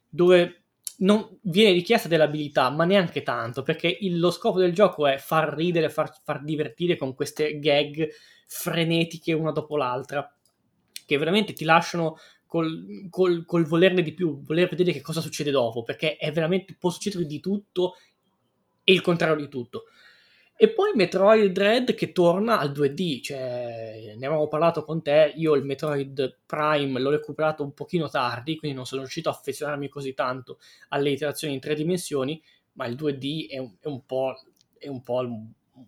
[0.07, 0.65] dove
[0.97, 5.53] non viene richiesta dell'abilità, ma neanche tanto, perché il, lo scopo del gioco è far
[5.55, 8.07] ridere, far, far divertire con queste gag
[8.45, 10.31] frenetiche una dopo l'altra,
[11.05, 15.51] che veramente ti lasciano col, col, col, volerne di più, voler vedere che cosa succede
[15.51, 17.95] dopo, perché è veramente, può succedere di tutto
[18.85, 19.83] e il contrario di tutto.
[20.57, 25.53] E poi Metroid Dread che torna al 2D, cioè ne avevamo parlato con te, io
[25.55, 30.13] il Metroid Prime l'ho recuperato un pochino tardi, quindi non sono riuscito a affezionarmi così
[30.13, 32.41] tanto alle iterazioni in tre dimensioni,
[32.73, 34.33] ma il 2D è un, è un po',
[34.77, 35.27] è un po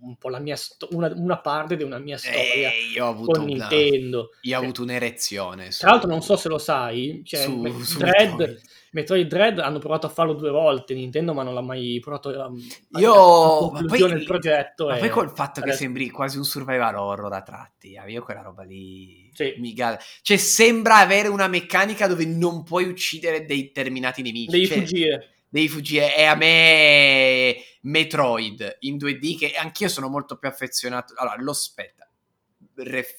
[0.02, 3.44] un po' la mia sto- una, una parte di una mia storia Eh, con una-
[3.70, 4.32] Nintendo.
[4.42, 5.72] Io ho Cioè, avuto un'erezione.
[5.72, 7.62] su- Tra l'altro non so se lo sai, cioè, su
[7.98, 8.62] Dread, Metroid.
[8.92, 12.46] Metroid Dread hanno provato a farlo due volte Nintendo, ma non l'ha mai provato a,
[12.46, 13.72] a- Io...
[13.72, 14.88] a poi- il progetto.
[14.88, 18.12] Ma e poi col fatto che adesso- sembri quasi un survival horror a tratti, eh,
[18.12, 19.56] io quella roba lì Sì.
[19.58, 24.52] mi ga- Cioè sembra avere una meccanica dove non puoi uccidere determinati nemici.
[24.52, 25.30] Devi cioè, fuggire.
[25.50, 26.16] Devi fuggire.
[26.16, 31.14] E a me Metroid in 2D, che anch'io sono molto più affezionato...
[31.18, 32.10] Allora, lo aspetta,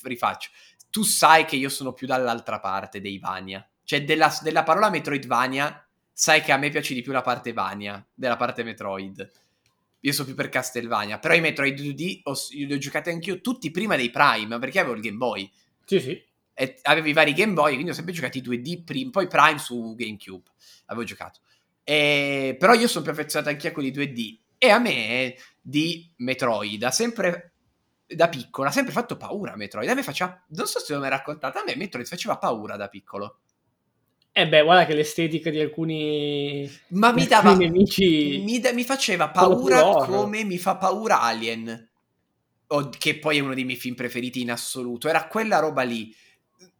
[0.02, 0.50] rifaccio.
[0.90, 3.66] Tu sai che io sono più dall'altra parte dei Vania.
[3.88, 8.07] Cioè della, della parola Metroidvania, sai che a me piace di più la parte Vania,
[8.12, 9.33] della parte Metroid.
[10.01, 13.70] Io sono più per Castlevania, però i Metroid 2D ho, li ho giocati anch'io tutti
[13.70, 15.51] prima dei Prime, perché avevo il Game Boy.
[15.87, 16.22] Sì, sì.
[16.53, 19.59] E avevo i vari Game Boy, quindi ho sempre giocato i 2D prima, poi Prime
[19.59, 20.51] su GameCube.
[20.85, 21.40] Avevo giocato.
[21.83, 24.38] E- però io sono più affezionato anche a quelli 2D.
[24.59, 27.53] E a me di Metroid ha sempre,
[28.07, 29.88] da piccolo, ha sempre fatto paura Metroid.
[29.88, 32.88] A me faceva, non so se l'ho mai raccontato, a me Metroid faceva paura da
[32.88, 33.38] piccolo.
[34.38, 38.40] E beh, guarda che l'estetica di alcuni, Ma mi dava, nemici...
[38.44, 41.90] mi, da- mi faceva paura come mi fa paura Alien.
[42.68, 45.09] O- che poi è uno dei miei film preferiti in assoluto.
[45.09, 46.14] Era quella roba lì.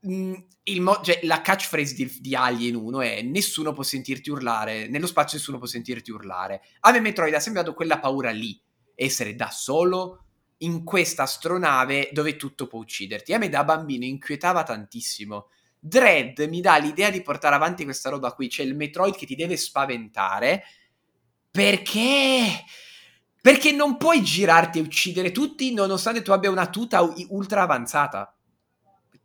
[0.07, 4.87] Mm, il mo- cioè, la catchphrase di, di Alien 1 è nessuno può sentirti urlare,
[4.87, 6.61] nello spazio nessuno può sentirti urlare.
[6.83, 8.57] A me Metroid ha sempre dato quella paura lì,
[8.95, 10.27] essere da solo
[10.59, 13.35] in questa astronave dove tutto può ucciderti.
[13.35, 15.49] A me da bambino inquietava tantissimo.
[15.89, 19.35] Dread mi dà l'idea di portare avanti questa roba qui, c'è il Metroid che ti
[19.35, 20.63] deve spaventare
[21.51, 22.65] perché
[23.41, 28.37] perché non puoi girarti e uccidere tutti nonostante tu abbia una tuta ultra avanzata.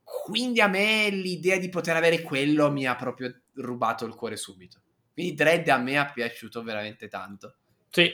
[0.03, 4.81] Quindi a me l'idea di poter avere quello mi ha proprio rubato il cuore subito.
[5.11, 7.55] Quindi Dread a me è piaciuto veramente tanto.
[7.89, 8.09] Sì.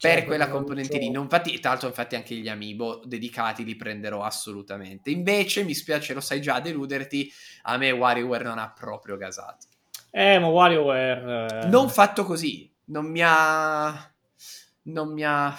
[0.00, 1.10] Per Cioè, quella proprio componente lì.
[1.10, 5.10] Non, infatti, tra l'altro, infatti, anche gli amiibo dedicati li prenderò assolutamente.
[5.10, 7.32] Invece, mi spiace, lo sai già, deluderti.
[7.62, 9.66] A me WarioWare non ha proprio gasato.
[10.10, 11.62] Eh, ma WarioWare...
[11.64, 12.72] eh, Non fatto così.
[12.86, 14.12] Non mi ha.
[14.82, 15.54] Non mi ha.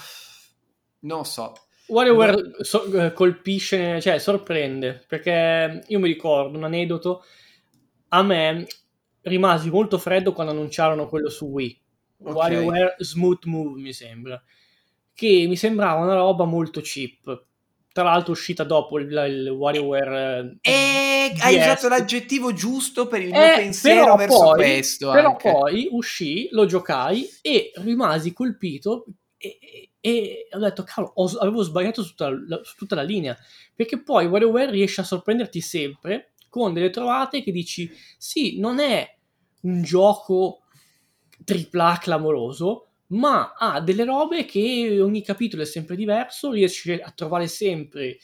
[1.01, 1.53] Non lo so.
[1.87, 7.23] WarioWare so- eh, colpisce, cioè sorprende, perché io mi ricordo un aneddoto,
[8.09, 8.67] a me
[9.21, 11.81] rimasi molto freddo quando annunciarono quello su Wii,
[12.21, 12.35] Ok.
[12.35, 14.41] WarioWare Smooth Move mi sembra,
[15.13, 17.45] che mi sembrava una roba molto cheap,
[17.91, 20.57] tra l'altro uscita dopo il, il WarioWare...
[20.61, 21.61] eh, E hai DS.
[21.61, 25.11] usato l'aggettivo giusto per il Eh, mio pensiero però verso poi- questo.
[25.11, 25.51] Però anche.
[25.51, 29.05] poi uscì, lo giocai e rimasi colpito
[29.37, 33.01] e, e- e ho detto, cavolo, ho- avevo sbagliato su tutta, la, su tutta la
[33.01, 33.37] linea.
[33.75, 39.07] Perché poi WarioWare riesce a sorprenderti sempre con delle trovate che dici, sì, non è
[39.61, 40.61] un gioco
[41.43, 47.47] tripla clamoroso, ma ha delle robe che ogni capitolo è sempre diverso, riesce a trovare
[47.47, 48.17] sempre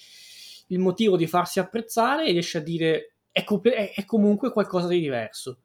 [0.67, 4.99] il motivo di farsi apprezzare e riesce a dire è, co- è- comunque qualcosa di
[4.99, 5.60] diverso.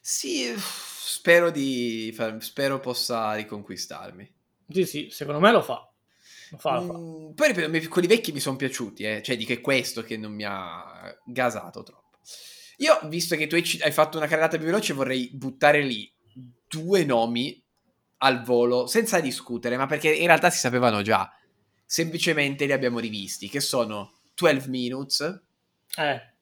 [0.00, 2.14] Sì, spero di.
[2.38, 4.30] Spero possa riconquistarmi.
[4.68, 5.88] Sì, sì, secondo me lo fa.
[6.50, 6.98] Lo fa, lo fa.
[6.98, 9.22] Mm, poi ripeto, quelli vecchi mi sono piaciuti, eh.
[9.22, 12.18] cioè di che è questo che non mi ha gasato troppo.
[12.78, 16.11] Io, visto che tu hai, hai fatto una carrellata più veloce, vorrei buttare lì
[16.72, 17.62] due nomi
[18.18, 21.30] al volo, senza discutere, ma perché in realtà si sapevano già.
[21.84, 25.42] Semplicemente li abbiamo rivisti, che sono 12 Minutes,
[25.96, 26.32] Eh,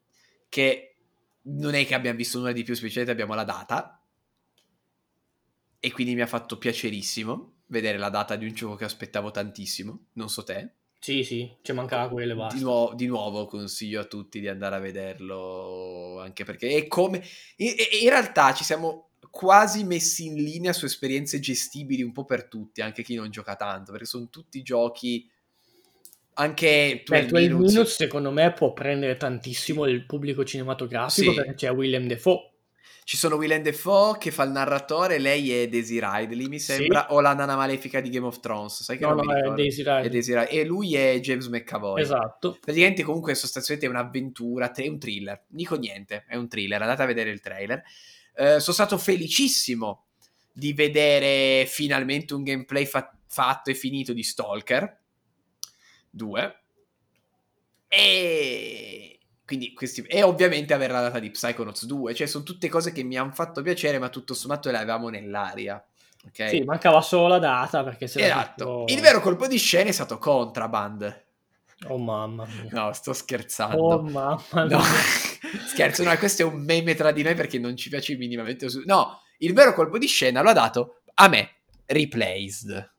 [0.49, 0.95] che
[1.43, 4.01] non è che abbiamo visto nulla di più, semplicemente abbiamo la data.
[5.81, 10.07] E quindi mi ha fatto piacerissimo vedere la data di un gioco che aspettavo tantissimo,
[10.13, 10.75] non so te.
[11.01, 12.57] sì, sì, ci mancava quello e basta.
[12.57, 17.25] Di, nuovo, di nuovo consiglio a tutti di andare a vederlo, anche perché è come...
[17.57, 22.49] In, in realtà ci siamo quasi messi in linea su esperienze gestibili un po' per
[22.49, 25.29] tutti, anche chi non gioca tanto, perché sono tutti giochi...
[26.35, 31.37] Anche 12 Beh, 12 Minutes, Minutes secondo me può prendere tantissimo il pubblico cinematografico Sì.
[31.37, 32.49] perché c'è Willem Dafoe.
[33.05, 36.73] Ci sono Willem Dafoe che fa il narratore, lei è Daisy Ridley, mi Sì.
[36.73, 39.55] sembra, o la nana malefica di Game of Thrones, sai che No, non no, è.
[39.55, 40.09] Daisy È.
[40.09, 40.59] Daisy Ridley.
[40.61, 42.01] E lui è James McAvoy.
[42.01, 42.57] Esatto.
[42.59, 47.07] Praticamente comunque sostanzialmente è un'avventura, è un thriller, dico niente, è un thriller, andate a
[47.07, 47.83] vedere il trailer.
[48.35, 50.05] Eh, sono stato felicissimo
[50.53, 54.99] di vedere finalmente un gameplay fa- fatto e finito di Stalker
[56.11, 56.61] 2.
[57.89, 62.93] E quindi questi e ovviamente avere la data di Psychonauts 2, cioè sono tutte cose
[62.93, 65.83] che mi hanno fatto piacere, ma tutto sommato le avevamo nell'aria.
[66.27, 66.49] Ok?
[66.51, 68.65] Sì, mancava solo la data perché se esatto.
[68.85, 71.25] tutto- Il vero colpo di scena è stato Contraband.
[71.89, 72.69] Oh mamma mia.
[72.71, 73.83] No, sto scherzando.
[73.83, 74.77] Oh mamma mia.
[74.77, 74.83] No,
[75.67, 78.69] scherzo, no, questo è un meme tra di noi perché non ci piace minimamente.
[78.69, 82.93] su- No, il vero colpo di scena lo ha dato a me, Replaced.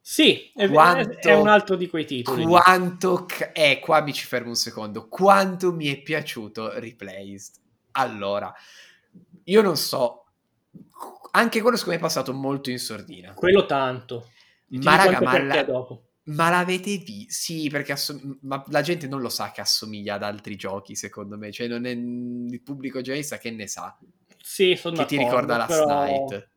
[0.00, 2.42] Sì, è, quanto, è un altro di quei titoli.
[2.44, 3.26] Quanto...
[3.52, 5.06] Eh, qua mi ci fermo un secondo.
[5.06, 7.56] Quanto mi è piaciuto Replaced.
[7.92, 8.50] Allora,
[9.44, 10.24] io non so...
[11.32, 13.34] Anche quello secondo me è passato molto in sordina.
[13.34, 14.30] Quello tanto.
[14.68, 15.66] ma raga, ma, la...
[16.28, 17.32] ma l'avete visto?
[17.32, 18.38] Sì, perché assom...
[18.42, 21.52] ma la gente non lo sa che assomiglia ad altri giochi, secondo me.
[21.52, 21.90] Cioè, non è...
[21.90, 23.96] il pubblico giornalista che ne sa.
[24.40, 26.04] Sì, sono Che ti ricorda la però...
[26.04, 26.48] Night.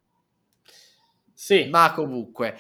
[1.34, 1.68] Sì.
[1.70, 2.60] Ma comunque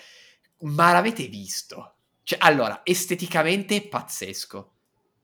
[0.61, 1.95] ma l'avete visto?
[2.23, 4.73] Cioè, allora, esteticamente è pazzesco.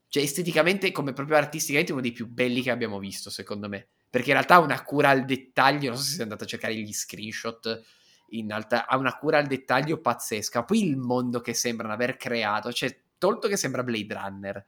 [0.08, 3.88] Cioè, esteticamente, come proprio artisticamente, uno dei più belli che abbiamo visto, secondo me.
[4.10, 6.76] Perché in realtà ha una cura al dettaglio, non so se siete andati a cercare
[6.76, 7.84] gli screenshot,
[8.30, 10.64] in realtà ha una cura al dettaglio pazzesca.
[10.64, 14.66] Poi il mondo che sembrano aver creato, cioè, tolto che sembra Blade Runner,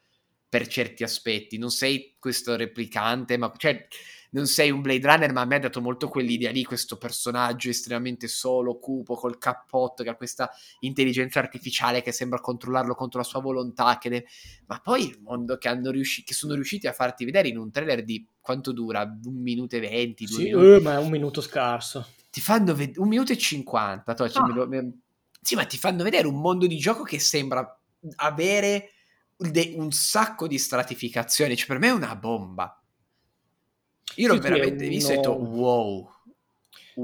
[0.49, 3.51] per certi aspetti, non sei questo replicante, ma...
[3.55, 3.87] Cioè,
[4.31, 7.69] non sei un Blade Runner, ma a me ha dato molto quell'idea lì, questo personaggio
[7.69, 13.25] estremamente solo, cupo, col cappotto, che ha questa intelligenza artificiale che sembra controllarlo contro la
[13.25, 14.25] sua volontà, deve...
[14.67, 17.71] ma poi il mondo che, hanno riusci- che sono riusciti a farti vedere in un
[17.71, 19.01] trailer di quanto dura?
[19.01, 20.27] Un minuto e venti?
[20.27, 20.65] Sì, minuti.
[20.73, 22.05] Eh, ma è un minuto scarso.
[22.29, 24.13] Ti fanno vedere un minuto e cinquanta.
[24.13, 24.53] To, cioè, ah.
[24.53, 24.69] lo...
[25.41, 27.79] Sì, ma ti fanno vedere un mondo di gioco che sembra
[28.17, 28.91] avere
[29.37, 31.55] un sacco di stratificazioni.
[31.55, 32.81] Cioè, per me è una bomba.
[34.15, 34.93] Io l'ho sì, veramente uno...
[34.93, 36.11] visto e ho detto wow.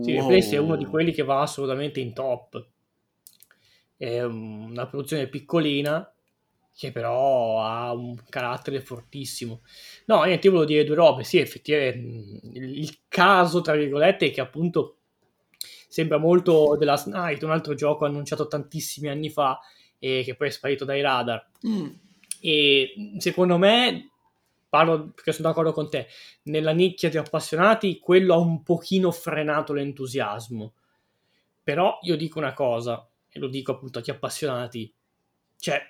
[0.02, 0.30] Sì, wow.
[0.30, 2.68] È uno di quelli che va assolutamente in top.
[3.96, 6.10] È una produzione piccolina
[6.76, 9.62] che però ha un carattere fortissimo.
[10.08, 11.24] No, niente, io volevo dire due robe.
[11.24, 14.98] Sì, effettivamente il caso, tra virgolette, è che appunto
[15.96, 19.62] sembra molto The Last Night, un altro gioco annunciato tantissimi anni fa
[19.98, 21.48] e che poi è sparito dai radar.
[21.66, 21.88] Mm.
[22.42, 24.10] E secondo me
[24.68, 26.08] parlo perché sono d'accordo con te,
[26.44, 30.74] nella nicchia di appassionati quello ha un pochino frenato l'entusiasmo.
[31.64, 34.94] Però io dico una cosa, e lo dico appunto a chi appassionati,
[35.58, 35.82] cioè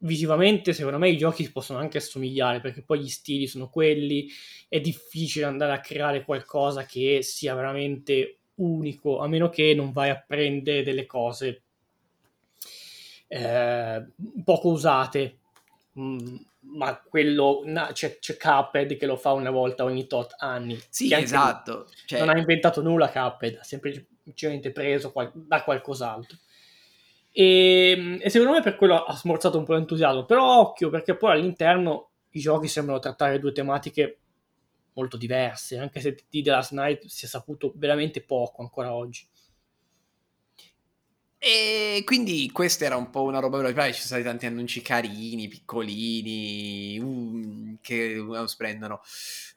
[0.00, 4.28] visivamente secondo me i giochi possono anche assomigliare perché poi gli stili sono quelli,
[4.68, 10.10] è difficile andare a creare qualcosa che sia veramente unico, a meno che non vai
[10.10, 11.62] a prendere delle cose
[13.28, 14.06] eh,
[14.44, 15.38] poco usate.
[15.98, 16.36] Mm,
[16.66, 17.62] ma quello
[17.92, 20.80] c'è, c'è Cuphead che lo fa una volta ogni tot anni.
[20.88, 21.88] Sì, esatto.
[22.06, 22.18] Cioè...
[22.18, 26.38] Non ha inventato nulla Cuphead, ha semplicemente preso qual- da qualcos'altro.
[27.30, 30.24] E, e, secondo me per quello ha smorzato un po' l'entusiasmo.
[30.24, 34.18] Però occhio, perché poi all'interno i giochi sembrano trattare due tematiche
[34.94, 39.26] molto diverse, anche se di The Last Night si è saputo veramente poco ancora oggi.
[41.44, 43.74] E quindi questa era un po' una roba veloce.
[43.74, 49.02] Poi ci sono stati tanti annunci carini, piccolini, um, che uh, prendono.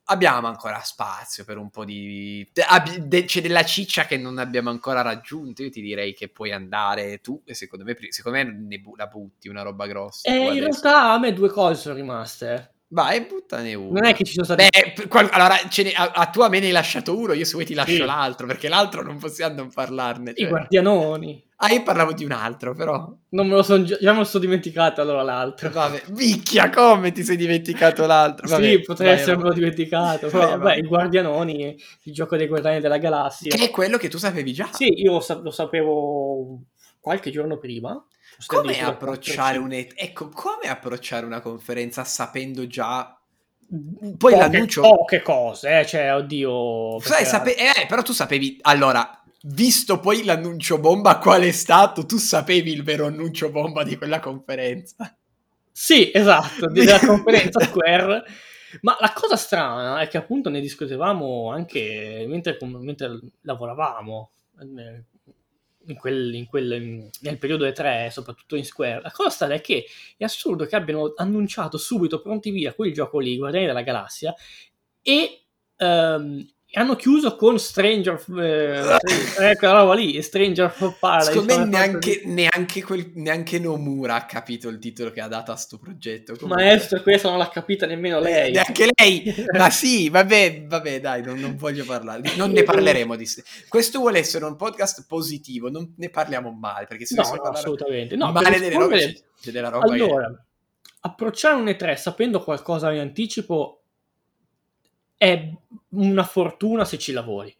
[0.09, 2.45] Abbiamo ancora spazio per un po' di...
[2.51, 5.63] C'è della ciccia che non abbiamo ancora raggiunto.
[5.63, 9.07] Io ti direi che puoi andare tu e secondo me, secondo me ne bu- la
[9.07, 10.29] butti una roba grossa.
[10.29, 12.75] E eh, in realtà a me due cose sono rimaste.
[12.89, 13.99] Vai, buttane uno.
[13.99, 14.65] Non è che ci sono stati.
[14.69, 17.53] Beh, qual- allora, ne- a-, a, tu a me ne hai lasciato uno, io se
[17.53, 18.05] vuoi ti lascio sì.
[18.05, 20.33] l'altro, perché l'altro non possiamo non parlarne.
[20.33, 20.45] Cioè.
[20.45, 21.45] I guardianoni.
[21.57, 23.11] Ah, io parlavo di un altro, però.
[23.29, 25.69] Non me lo sono già, me lo sono dimenticato allora l'altro.
[25.69, 28.47] Vabbè, vicchia, come ti sei dimenticato l'altro?
[28.47, 30.27] Vabbè, sì, potrei essermelo dimenticato.
[30.29, 33.53] Però, vabbè, vabbè, i Guardianoni, il gioco dei Guardiani della Galassia.
[33.53, 34.69] Che è quello che tu sapevi già.
[34.71, 36.61] Sì, io lo sapevo
[37.01, 38.01] qualche giorno prima.
[38.45, 39.71] Come approcciare, un...
[39.71, 43.17] ecco, come approcciare una conferenza sapendo già
[43.69, 45.85] poi poche, l'annuncio poche cose, eh?
[45.85, 46.99] cioè, oddio.
[47.01, 47.55] Sai, sape...
[47.55, 48.57] eh, però tu sapevi.
[48.61, 53.97] Allora, visto poi l'annuncio bomba qual è stato, tu sapevi il vero annuncio bomba di
[53.97, 55.13] quella conferenza.
[55.69, 58.23] Sì, esatto, della conferenza Square.
[58.81, 65.03] Ma la cosa strana è che appunto ne discutevamo anche mentre, mentre lavoravamo eh,
[65.87, 69.01] in quel, in quel, nel periodo E3, soprattutto in Square.
[69.01, 73.19] La cosa strana è che è assurdo che abbiano annunciato subito, pronti via, quel gioco
[73.19, 74.33] lì, Guardiani della Galassia,
[75.01, 75.45] e
[75.77, 78.97] um, hanno chiuso con Stranger eh,
[79.51, 84.67] eh, quella roba lì Stranger Paradise secondo me neanche, neanche, quel, neanche, Nomura ha capito
[84.67, 86.65] il titolo che ha dato a sto progetto Comunque.
[86.65, 88.51] maestro questa non l'ha capita nemmeno lei.
[88.51, 89.45] Neanche lei.
[89.57, 93.25] Ma sì vabbè vabbè dai non, non voglio parlare non ne parleremo di
[93.69, 98.15] questo vuole essere un podcast positivo non ne parliamo male perché se no, no assolutamente.
[98.17, 100.41] No, male delle robe c'è della roba allora che...
[101.01, 103.76] approcciare un E3 sapendo qualcosa in anticipo
[105.17, 105.51] è
[105.89, 107.55] una fortuna se ci lavori,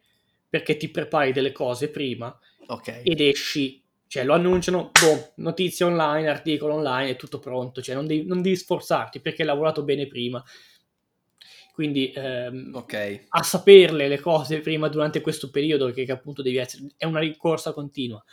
[0.48, 2.38] perché ti prepari delle cose prima
[2.68, 3.04] okay.
[3.04, 8.06] ed esci, cioè lo annunciano, boh, notizie online, articolo online, è tutto pronto, cioè non
[8.06, 10.44] devi, non devi sforzarti perché hai lavorato bene prima.
[11.74, 13.26] Quindi ehm, okay.
[13.30, 17.20] a saperle le cose prima durante questo periodo, che, che appunto devi essere, è una
[17.20, 18.24] ricorsa continua.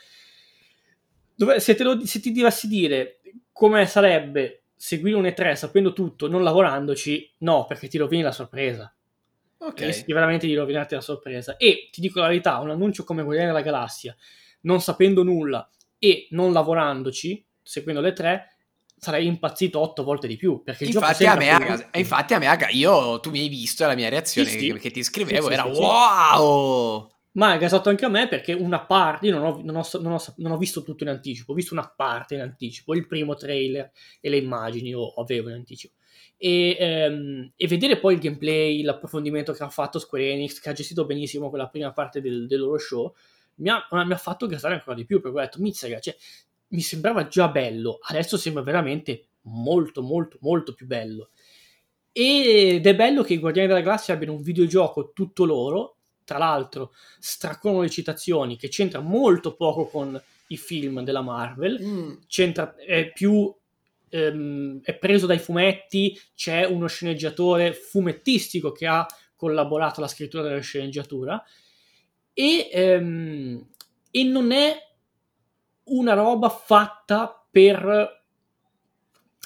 [1.35, 3.19] dove, se, lo, se, ti dovessi dire
[3.51, 8.94] come sarebbe seguire un E3 sapendo tutto, non lavorandoci, no, perché ti rovini la sorpresa.
[9.65, 9.81] Ok.
[9.81, 11.57] Rischi veramente di rovinarti la sorpresa.
[11.57, 14.15] E ti dico la verità, un annuncio come Guardiani della Galassia,
[14.61, 18.57] non sapendo nulla e non lavorandoci, seguendo le tre,
[18.97, 20.61] sarei impazzito otto volte di più.
[20.63, 24.09] Perché infatti, a me, a, infatti a me, io, tu mi hai visto la mia
[24.09, 24.73] reazione sì, sì.
[24.73, 27.11] che ti scrivevo, sì, era wow!
[27.31, 30.13] Ma è gasato anche a me perché una parte, io non ho, non, ho, non,
[30.13, 33.35] ho, non ho, visto tutto in anticipo, ho visto una parte in anticipo, il primo
[33.35, 33.91] trailer
[34.21, 35.95] e le immagini io avevo in anticipo.
[36.37, 40.73] E, ehm, e, vedere poi il gameplay, l'approfondimento che ha fatto Square Enix, che ha
[40.73, 43.13] gestito benissimo quella prima parte del, del loro show,
[43.55, 46.15] mi ha, mi ha, fatto gasare ancora di più perché ho detto, mizzica, cioè,
[46.69, 51.29] mi sembrava già bello, adesso sembra veramente molto molto molto più bello.
[52.11, 56.91] Ed è bello che i Guardiani della Galassia abbiano un videogioco tutto loro tra l'altro
[57.19, 62.11] straccono le citazioni che c'entra molto poco con i film della Marvel, mm.
[62.27, 63.53] c'entra, è più
[64.15, 69.05] ehm, è preso dai fumetti, c'è uno sceneggiatore fumettistico che ha
[69.35, 71.43] collaborato alla scrittura della sceneggiatura
[72.33, 73.67] e, ehm,
[74.11, 74.77] e non è
[75.83, 78.23] una roba fatta per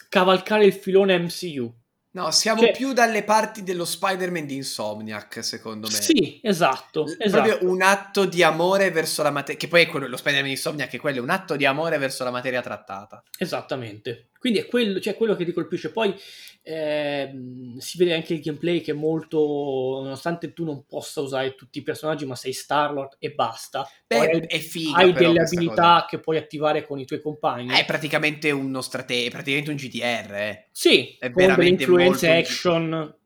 [0.07, 1.73] cavalcare il filone MCU
[2.11, 5.93] No, siamo cioè, più dalle parti dello Spider-Man di Insomniac, secondo me.
[5.93, 7.03] Sì, esatto.
[7.03, 7.43] L- esatto.
[7.43, 10.55] Proprio un atto di amore verso la materia, che poi è quello, lo Spider-Man di
[10.55, 13.23] Insomniac, è quello, un atto di amore verso la materia trattata.
[13.37, 14.29] Esattamente.
[14.39, 15.91] Quindi è quello, cioè quello che ti colpisce.
[15.91, 16.15] Poi
[16.63, 17.31] eh,
[17.77, 19.37] si vede anche il gameplay che è molto,
[20.01, 23.87] nonostante tu non possa usare tutti i personaggi, ma sei Star-Lord e basta.
[24.07, 26.05] Beh, hai, è figa, Hai delle abilità cosa.
[26.07, 27.73] che puoi attivare con i tuoi compagni.
[27.75, 30.67] È praticamente uno strate- è praticamente un GTR, eh.
[30.71, 33.17] Sì, è veramente influenze action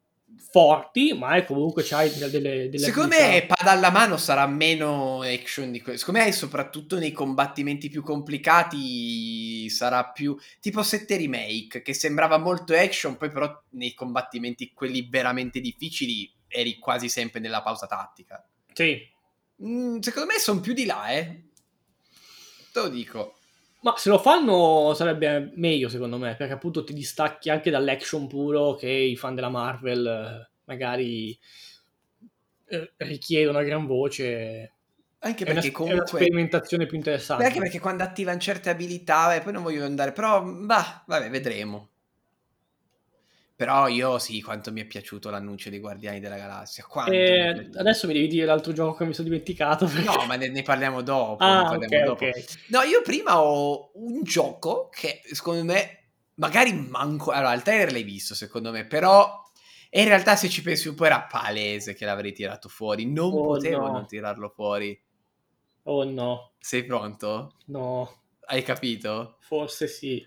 [0.53, 2.29] forti, ma è comunque c'hai delle,
[2.69, 3.31] delle Secondo abilità.
[3.31, 6.05] me pad alla mano sarà meno action di questo.
[6.05, 12.75] Secondo me soprattutto nei combattimenti più complicati sarà più tipo 7 remake che sembrava molto
[12.75, 18.47] action, poi però nei combattimenti quelli veramente difficili eri quasi sempre nella pausa tattica.
[18.73, 19.01] Sì.
[19.63, 21.45] Mm, secondo me sono più di là, eh.
[22.71, 23.37] Te lo dico.
[23.84, 28.75] Ma se lo fanno sarebbe meglio secondo me, perché appunto ti distacchi anche dall'action puro
[28.75, 31.38] che i fan della Marvel eh, magari
[32.67, 34.71] eh, richiedono a gran voce.
[35.19, 35.97] Anche perché è una, comunque...
[35.97, 37.45] È una sperimentazione più interessante.
[37.45, 41.89] Anche perché quando attivano certe abilità, e poi non voglio andare, però, bah, vabbè, vedremo.
[43.55, 46.85] Però io sì, quanto mi è piaciuto l'annuncio dei Guardiani della Galassia.
[47.07, 49.85] Eh, adesso mi devi dire l'altro gioco che mi sono dimenticato.
[49.85, 50.03] Perché...
[50.03, 51.43] No, ma ne, ne, parliamo dopo.
[51.43, 52.25] Ah, parliamo okay, dopo.
[52.25, 52.45] Okay.
[52.69, 55.99] No, io prima ho un gioco che secondo me
[56.35, 57.31] magari manco...
[57.31, 59.39] Allora, il trailer l'hai visto secondo me, però
[59.91, 63.05] in realtà se ci pensi un po' era palese che l'avrei tirato fuori.
[63.05, 63.91] Non oh, potevo no.
[63.91, 64.99] non tirarlo fuori.
[65.83, 66.53] Oh no.
[66.57, 67.57] Sei pronto?
[67.67, 68.23] No.
[68.45, 69.37] Hai capito?
[69.41, 70.25] Forse sì.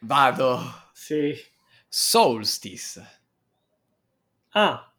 [0.00, 0.60] Vado.
[0.92, 1.34] Sì.
[1.88, 3.20] Solstice.
[4.50, 4.92] Ah.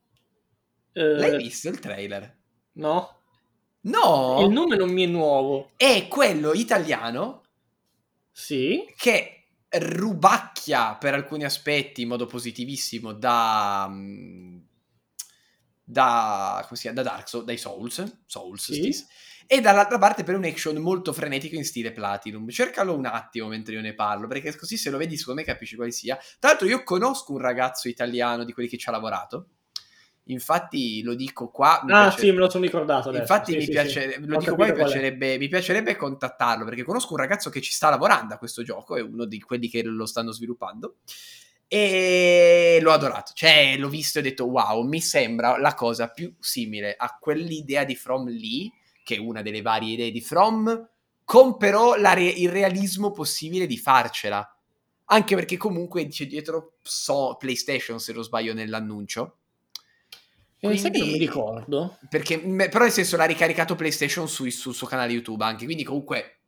[0.94, 2.38] Eh, L'hai visto il trailer?
[2.74, 3.22] No.
[3.82, 4.42] No.
[4.42, 5.72] Il nome non mi è nuovo.
[5.78, 7.44] È quello italiano.
[8.32, 8.86] Sì.
[8.96, 9.34] Che
[9.70, 14.60] rubacchia per alcuni aspetti in modo positivissimo da mm,
[15.90, 19.06] da, come si chiama, da Dark Souls, dai Souls, Souls sì
[19.48, 22.50] e dall'altra parte per un action molto frenetico in stile Platinum.
[22.50, 25.76] Cercalo un attimo mentre io ne parlo, perché così se lo vedi secondo me capisci
[25.76, 26.18] quale sia.
[26.38, 29.48] Tra l'altro io conosco un ragazzo italiano di quelli che ci ha lavorato.
[30.26, 31.80] Infatti lo dico qua.
[31.80, 32.20] ah, piace...
[32.20, 33.08] sì, me lo sono ricordato.
[33.08, 33.22] Adesso.
[33.22, 34.26] Infatti sì, mi sì, piace, sì.
[34.26, 37.90] lo dico qua, mi piacerebbe, mi piacerebbe, contattarlo perché conosco un ragazzo che ci sta
[37.90, 40.98] lavorando a questo gioco, è uno di quelli che lo stanno sviluppando.
[41.70, 46.34] E l'ho adorato, cioè l'ho visto e ho detto wow, mi sembra la cosa più
[46.40, 48.72] simile a quell'idea di From Lee
[49.08, 50.90] che è una delle varie idee di From,
[51.24, 54.54] con però re- il realismo possibile di farcela.
[55.06, 59.38] Anche perché comunque c'è dietro so, PlayStation, se non sbaglio, nell'annuncio.
[60.60, 61.98] Quindi, sai che non mi ricordo.
[62.10, 66.40] Perché, però nel senso l'ha ricaricato PlayStation su, sul suo canale YouTube anche, quindi comunque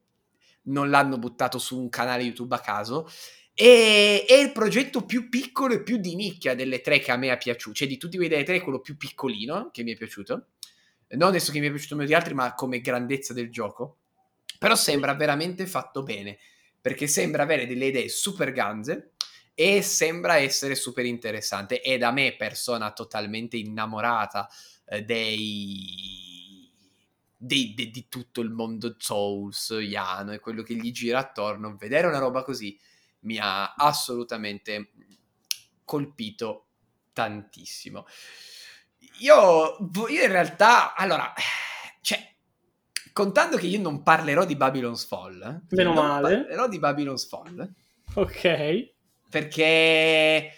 [0.64, 3.10] non l'hanno buttato su un canale YouTube a caso.
[3.54, 7.32] E è il progetto più piccolo e più di nicchia delle tre che a me
[7.32, 7.74] è piaciuto.
[7.74, 10.48] Cioè di tutti quei delle tre, quello più piccolino che mi è piaciuto
[11.12, 13.98] non adesso che mi è piaciuto meno di altri, ma come grandezza del gioco.
[14.58, 16.38] Però sembra veramente fatto bene,
[16.80, 19.14] perché sembra avere delle idee super ganze
[19.54, 21.82] e sembra essere super interessante.
[21.82, 24.50] E da me, persona totalmente innamorata
[24.86, 26.70] eh, dei,
[27.36, 32.08] dei, de, di tutto il mondo Souls, Yano e quello che gli gira attorno, vedere
[32.08, 32.78] una roba così
[33.22, 34.92] mi ha assolutamente
[35.84, 36.68] colpito
[37.14, 38.06] tantissimo.
[39.20, 39.78] Io,
[40.10, 41.34] io in realtà, allora,
[42.02, 42.34] cioè,
[43.14, 46.38] contando che io non parlerò di Babylon's Fall, eh, Meno non male.
[46.42, 47.74] parlerò di Babylon's Fall
[48.16, 48.92] Ok.
[49.30, 50.54] perché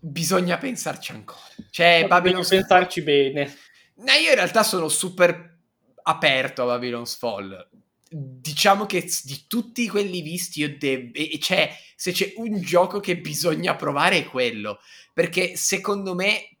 [0.00, 1.40] bisogna pensarci ancora.
[1.70, 3.56] Cioè, Babylon's Fall pensarci bene.
[3.96, 5.58] No, io in realtà sono super
[6.02, 7.68] aperto a Babylon's Fall.
[8.12, 11.10] Diciamo che di tutti quelli visti, io devo.
[11.14, 14.80] E c'è, se c'è un gioco che bisogna provare è quello.
[15.14, 16.56] Perché secondo me,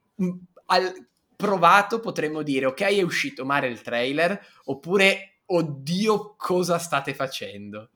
[0.70, 4.38] al provato potremmo dire: Ok, è uscito male il trailer.
[4.64, 7.90] Oppure, oddio, cosa state facendo?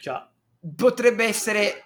[0.00, 0.30] Già.
[0.76, 1.82] Potrebbe essere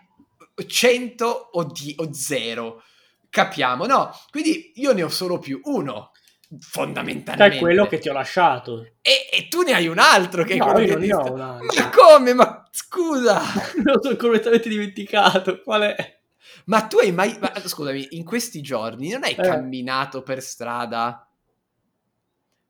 [0.67, 2.83] 100 o, di- o 0.
[3.31, 4.11] Capiamo, no?
[4.31, 6.11] Quindi io ne ho solo più uno.
[6.49, 8.83] Che Fondamentalmente è quello che ti ho lasciato.
[9.01, 11.15] e, e tu ne hai un altro che è No, quello io che non ne
[11.15, 11.83] ho un altro.
[11.83, 12.35] Ma come?
[12.35, 13.41] Ma scusa!
[13.83, 15.63] Lo sono completamente dimenticato.
[15.63, 16.21] Qual è?
[16.67, 17.37] Ma tu hai mai...
[17.39, 19.43] ma, scusami, in questi giorni non hai Eh.
[19.43, 21.27] camminato per strada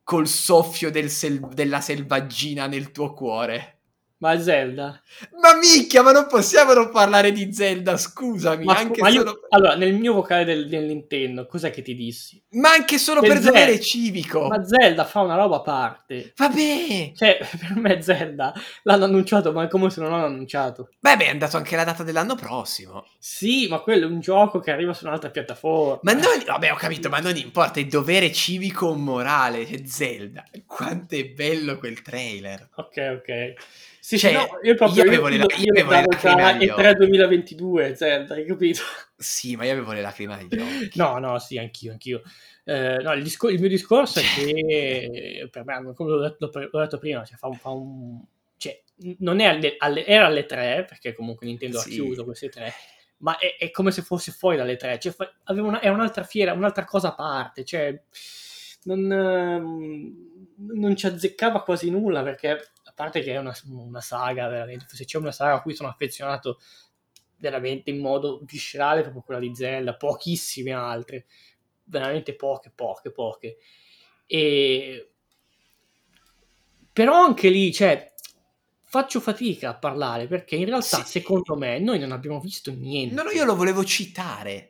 [0.02, 3.81] col soffio del sel- della selvaggina nel tuo cuore?
[4.22, 5.02] Ma Zelda.
[5.40, 9.40] Ma micchia, ma non possiamo non parlare di Zelda, scusami, Ma, anche ma io- solo...
[9.48, 12.40] allora, nel mio vocale del, del Nintendo, cos'è che ti dissi?
[12.50, 13.82] Ma anche solo Del per dovere Zelda.
[13.82, 14.46] civico.
[14.46, 16.34] Ma Zelda fa una roba a parte.
[16.36, 17.12] Vabbè!
[17.16, 18.52] Cioè, per me Zelda
[18.84, 20.90] l'hanno annunciato, ma è come se non l'hanno annunciato.
[21.00, 23.04] Beh, beh, è andato anche la data dell'anno prossimo.
[23.18, 25.98] Sì, ma quello è un gioco che arriva su un'altra piattaforma.
[26.02, 30.44] Ma non, vabbè, ho capito, ma non importa, è dovere civico o morale, c'è Zelda.
[30.64, 32.68] Quanto è bello quel trailer.
[32.76, 33.54] Ok, ok.
[34.04, 36.94] Sì, Cioè, no, io proprio io avevo le- io, io avevo le lacrime agli E3
[36.96, 38.80] 2022, Zelda, hai capito?
[39.16, 40.90] Sì, ma io avevo le lacrime agli occhi.
[40.98, 42.20] No, no, sì, anch'io, anch'io.
[42.64, 46.80] Eh, no, il, discor- il mio discorso è che per me, come l'ho detto, l'ho
[46.80, 48.20] detto prima, cioè, fa un, fa un-
[48.56, 48.82] cioè,
[49.18, 51.88] non è alle, alle- era alle 3, perché comunque Nintendo Sì.
[51.88, 52.72] ha chiuso queste tre,
[53.18, 56.52] ma è, è come se fosse fuori dalle 3, cioè, fa- una- è un'altra fiera,
[56.54, 57.96] un'altra cosa a parte, cioè,
[58.82, 60.14] non, ehm,
[60.74, 62.70] non ci azzeccava quasi nulla, perché
[63.02, 66.60] parte che è una, una saga, veramente, se c'è una saga a cui sono affezionato
[67.36, 71.26] veramente in modo viscerale, proprio quella di Zelda, pochissime altre,
[71.84, 73.56] veramente poche, poche, poche.
[74.26, 75.08] E...
[76.92, 78.12] Però anche lì, cioè,
[78.82, 81.20] faccio fatica a parlare perché in realtà, Sì.
[81.20, 83.14] secondo me, noi non abbiamo visto niente.
[83.14, 84.68] No, no, io lo volevo citare.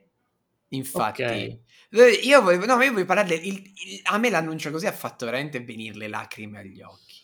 [0.69, 1.61] Infatti, Ok.
[1.95, 3.35] Eh, io volevo, no, ma io volevo parlarne.
[3.35, 7.22] il- il- a me l'annuncio così ha fatto veramente venire le lacrime agli occhi.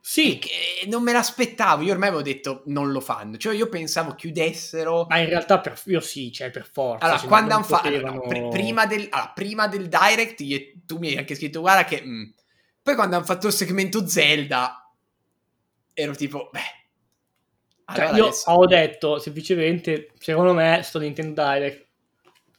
[0.00, 1.82] Sì, Che non me l'aspettavo.
[1.82, 3.36] Io ormai avevo detto non lo fanno.
[3.36, 5.06] Cioè, io pensavo chiudessero.
[5.08, 7.04] ma in realtà per, io sì, cioè per forza.
[7.04, 7.88] Allora, cioè, quando hanno fatto.
[7.90, 12.02] potevano- prima, del, allora, prima del direct, io- tu mi hai anche scritto, guarda che.
[12.02, 12.24] mm.
[12.82, 14.90] Poi quando hanno fatto il segmento Zelda,
[15.92, 16.60] ero tipo, beh.
[17.94, 21.86] Cioè, allora io adesso- ho detto semplicemente, secondo me, sto Nintendo Direct,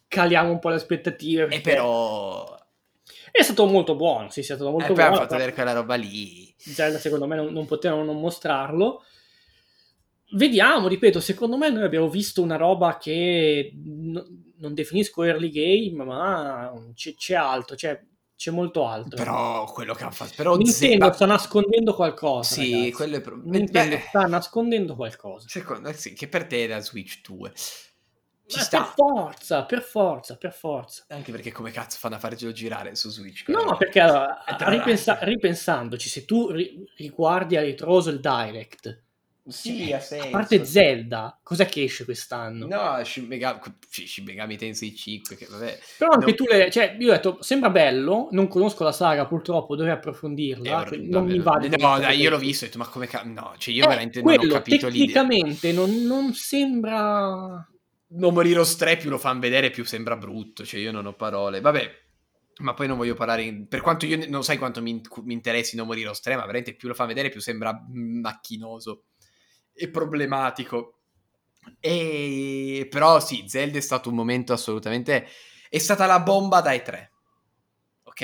[0.08, 1.48] caliamo un po' le aspettative.
[1.48, 2.58] E però.
[3.32, 5.04] È stato molto buono, sì, è stato molto poi buono.
[5.10, 6.54] hanno fatto però- vedere quella roba lì.
[6.58, 9.04] Zelda secondo me non, non potevano non mostrarlo.
[10.32, 14.28] Vediamo, ripeto, secondo me noi abbiamo visto una roba che no-
[14.58, 18.00] non definisco early game, ma c'è, c'è altro, c'è,
[18.36, 19.18] c'è molto altro.
[19.18, 20.34] Però quello che hanno fatto.
[20.36, 20.72] Però Nintendo
[21.06, 22.54] Zelda- sta nascondendo qualcosa.
[22.56, 22.92] Sì, ragazzi.
[22.92, 25.48] quello è pro- Nintendo beh, sta nascondendo qualcosa.
[25.50, 27.52] Secondo sì, che per te è da Switch 2.
[28.50, 28.82] Ci Ma sta.
[28.82, 31.06] Per forza, per forza, per forza.
[31.10, 33.48] Anche perché come cazzo fanno a farcelo girare su Switch?
[33.48, 39.04] No, perché allora, Eh, ripensa- ripensandoci, se tu ri- riguardi a ritroso il Direct,
[39.48, 40.26] Sì, ha senso.
[40.26, 42.66] a parte Zelda, cos'è che esce quest'anno?
[42.68, 45.80] No, Shin Megami, Shin Megami Tensei 5, che vabbè.
[45.98, 46.36] Però anche No.
[46.36, 46.70] tu le...
[46.72, 51.20] Cioè, io ho detto, sembra bello, non conosco la saga, purtroppo dovrei approfondirla, Eh, no,
[51.20, 53.08] non mi no, va No, di dai, conoscere io l'ho visto ho detto, ma come
[53.08, 53.28] cazzo?
[53.28, 55.06] No, cioè io Eh, veramente non ho quello, capito l'idea.
[55.08, 57.66] tecnicamente non, non sembra...
[58.12, 61.14] No More Heroes 3 più lo fanno vedere più sembra brutto, cioè io non ho
[61.16, 61.62] parole.
[61.62, 61.92] Vabbè,
[62.62, 65.76] ma poi non voglio parlare, in- per quanto io non sai quanto mi, mi interessi
[65.76, 69.06] No More Heroes 3, ma veramente più lo fanno vedere più sembra macchinoso
[69.74, 70.96] e problematico.
[71.80, 75.28] E però sì, Zelda è stato un momento assolutamente
[75.70, 77.12] è stata la bomba dai tre.
[78.04, 78.22] Ok?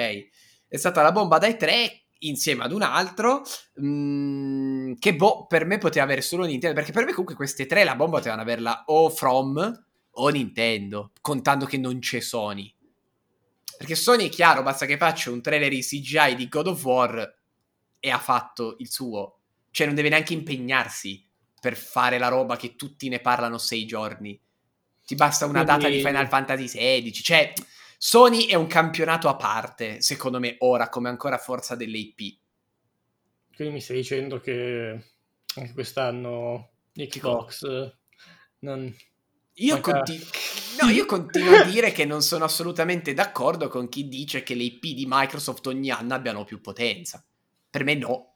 [0.67, 3.43] È stata la bomba dai tre insieme ad un altro
[3.81, 7.83] mm, che boh, per me poteva avere solo Nintendo, perché per me comunque queste tre
[7.83, 9.85] la bomba potevano averla o From
[10.17, 12.73] o Nintendo, contando che non c'è Sony.
[13.77, 17.35] Perché Sony è chiaro, basta che faccia un trailer in CGI di God of War
[17.99, 19.39] e ha fatto il suo.
[19.71, 21.27] Cioè non deve neanche impegnarsi
[21.59, 24.39] per fare la roba che tutti ne parlano sei giorni.
[25.05, 27.13] Ti basta una Quindi- data di Final Fantasy XVI.
[27.13, 27.53] Cioè,
[28.07, 32.37] Sony è un campionato a parte, secondo me, ora, come ancora forza dell'IP.
[33.55, 35.03] Quindi mi stai dicendo che
[35.55, 37.97] anche quest'anno Xbox eh,
[38.59, 38.95] non...
[39.53, 40.29] Io, Manca- continu-
[40.83, 44.65] no, io continuo a dire che non sono assolutamente d'accordo con chi dice che le
[44.65, 47.25] IP di Microsoft ogni anno abbiano più potenza.
[47.71, 48.35] Per me no.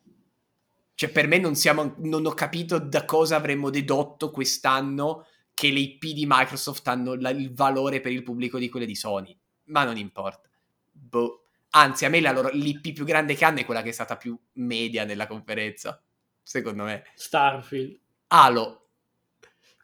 [0.95, 1.93] Cioè, per me non siamo.
[1.99, 7.30] Non ho capito da cosa avremmo dedotto quest'anno che le IP di Microsoft hanno la,
[7.30, 9.39] il valore per il pubblico di quelle di Sony.
[9.70, 10.47] Ma non importa.
[10.91, 11.45] Boh.
[11.72, 14.17] Anzi, a me la loro, l'IP più grande che hanno è quella che è stata
[14.17, 16.01] più media nella conferenza.
[16.41, 17.03] Secondo me.
[17.13, 17.99] Starfield.
[18.28, 18.89] Halo.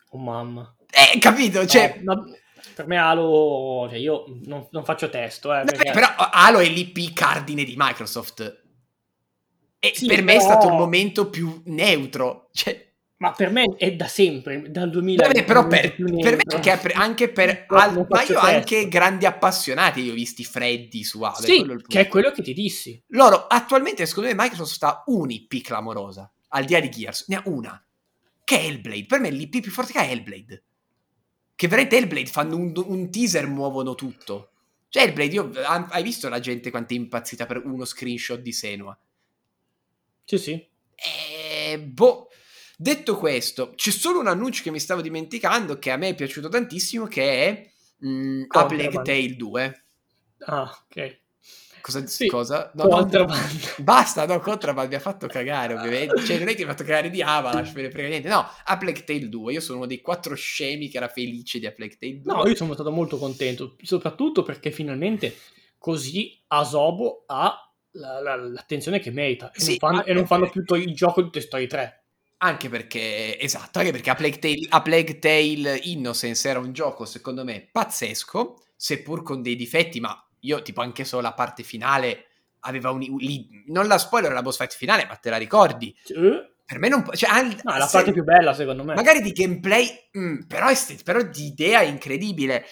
[0.09, 0.75] Oh mamma.
[0.89, 1.65] Eh, capito?
[1.65, 1.99] Cioè...
[2.01, 2.23] No, ma
[2.73, 5.53] per me Halo, cioè io non, non faccio testo.
[5.53, 5.91] Eh, perché...
[5.91, 8.63] Però Halo è l'IP cardine di Microsoft.
[9.79, 12.49] E Sì, per me è stato il momento più neutro.
[12.51, 12.84] Cioè,
[13.17, 15.25] Ma per me è da sempre, dal 2000.
[15.25, 19.25] vabbè, però per, per me anche per, anche per Non al- ma io anche grandi
[19.25, 21.37] appassionati li ho visti freddi su Halo.
[21.37, 21.85] è Sì, punto.
[21.87, 23.01] che è quello che ti dissi.
[23.07, 26.29] Loro attualmente, secondo me, Microsoft ha un'IP clamorosa.
[26.49, 27.81] Al di là di Gears, ne ha una.
[28.43, 29.05] Che è Hellblade.
[29.05, 30.63] Per me l'IP più forte che è Hellblade.
[31.55, 34.49] Che veramente Hellblade fanno un, un teaser, muovono tutto.
[34.89, 38.97] Cioè, Hellblade, io, hai visto la gente quanto è impazzita per uno screenshot di Senua?
[40.25, 40.67] Sì, sì.
[40.95, 42.29] Eh, boh.
[42.77, 46.49] Detto questo, c'è solo un annuncio che mi stavo dimenticando che a me è piaciuto
[46.49, 47.71] tantissimo che è
[48.05, 48.65] mm, A.
[48.65, 49.83] Plague Tale 2.
[50.47, 51.19] Ah, ok.
[51.81, 52.05] Cosa?
[52.07, 52.71] Sì, cosa?
[52.73, 53.75] No, no, Contraband.
[53.77, 56.19] Basta, no, Contraband mi ha fatto cagare, ovviamente.
[56.25, 58.27] Cioè, non è che mi ha fatto cagare di Avalanche, me ne frega niente.
[58.27, 59.53] No, A Plague Tale 2.
[59.53, 62.33] Io sono uno dei quattro scemi che era felice di A Plague Tale 2.
[62.33, 65.35] No, io sono stato molto contento, soprattutto perché finalmente
[65.77, 70.49] così Asobo ha la- la- l'attenzione che merita e, Sì, non fanno, e non fanno
[70.49, 72.04] più to- il gioco di Toy Story 3.
[72.45, 77.05] Anche perché, esatto, anche perché A Plague, Tale, A Plague Tale Innocence era un gioco,
[77.05, 82.27] secondo me, pazzesco, seppur con dei difetti, ma io, tipo, anche solo la parte finale
[82.59, 82.99] aveva un...
[82.99, 85.95] lì- non la spoiler, la boss fight finale, ma te la ricordi?
[86.03, 86.17] Cioè,
[86.65, 87.03] Per me non...
[87.13, 88.93] Cioè, al- no, è la se- parte più bella secondo me.
[88.93, 89.87] Magari di gameplay,
[90.17, 90.67] mm, però,
[91.03, 92.65] però di idea è incredibile.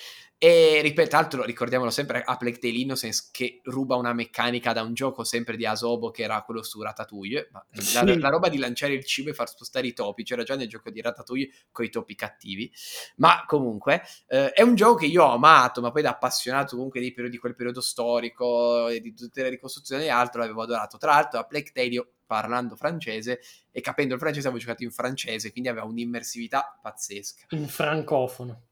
[0.44, 4.82] E ripeto, tra l'altro ricordiamolo sempre a Plague Tale Innocence che ruba una meccanica da
[4.82, 7.48] un gioco sempre di Asobo che era quello su Ratatouille.
[7.54, 8.20] Ma la, Sì.
[8.20, 10.90] la roba di lanciare il cibo e far spostare i topi c'era già nel gioco
[10.90, 12.70] di Ratatouille con i topi cattivi.
[13.16, 17.00] Ma comunque eh, è un gioco che io ho amato, ma poi da appassionato comunque
[17.00, 20.98] periodi, di quel periodo storico e di tutte le ricostruzioni e altro l'avevo adorato.
[20.98, 23.40] Tra l'altro a Plague Tale io parlando francese
[23.72, 27.46] e capendo il francese avevo giocato in francese, quindi aveva un'immersività pazzesca.
[27.52, 28.72] In francofono.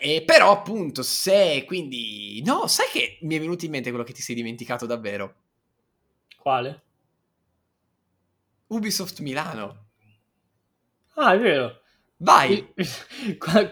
[0.00, 4.12] E però appunto se quindi no, sai che mi è venuto in mente quello che
[4.12, 5.34] ti sei dimenticato davvero?
[6.38, 6.82] Quale?
[8.68, 9.86] Ubisoft Milano.
[11.14, 11.80] Ah, è vero.
[12.18, 12.72] Vai.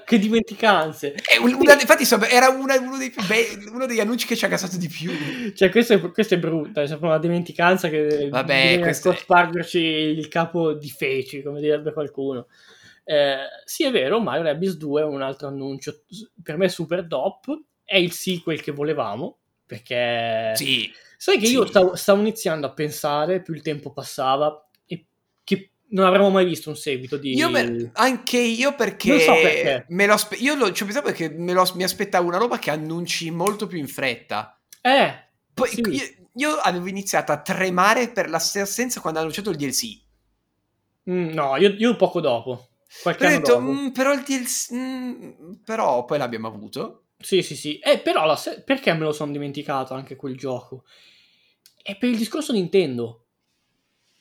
[0.05, 1.14] Che dimenticanze.
[1.14, 4.45] È un- una- infatti era una- uno, dei più bei- uno degli annunci che ci
[4.45, 5.11] ha gasato di più.
[5.55, 9.79] Cioè, questa è, questa è brutta, è proprio una dimenticanza che Vabbè, bisogna questo cospargerci
[9.79, 12.47] il capo di feci, come direbbe qualcuno.
[13.05, 16.05] Eh, sì, è vero, Mario Rabbids 2 è un altro annuncio
[16.42, 20.90] per me super top, è il sequel che volevamo, perché Sì.
[21.18, 21.68] sai che io sì.
[21.68, 25.05] stavo, stavo iniziando a pensare, più il tempo passava, e
[25.44, 27.34] che non avremmo mai visto un seguito di...
[27.34, 29.84] Io me- anche io perché, Non so perché.
[29.90, 32.59] me lo aspe- io lo, ci ho pensato perché me lo- mi aspettavo una roba
[32.59, 34.59] che annunci molto più in fretta.
[34.80, 35.22] Eh,
[35.55, 35.80] Poi Sì.
[35.88, 36.02] io,
[36.36, 40.00] io avevo iniziato a tremare per la stessa assenza quando hanno annunciato il DLC.
[41.11, 42.68] mm, no, io, io poco dopo,
[43.03, 43.72] qualche anno detto, dopo.
[43.72, 44.72] "Mm, però il DLC...
[44.74, 47.05] mm, però poi l'abbiamo avuto.
[47.18, 47.78] Sì, sì, sì.
[47.78, 50.84] Eh, però la se- perché me lo sono dimenticato anche quel gioco?
[51.82, 53.26] È per il discorso Nintendo.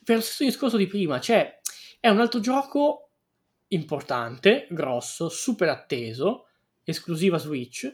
[0.04, 1.20] Per lo stesso discorso di prima.
[1.20, 1.60] Cioè,
[2.00, 3.12] è un altro gioco
[3.70, 6.48] importante, grosso, super atteso,
[6.84, 7.92] esclusiva Switch,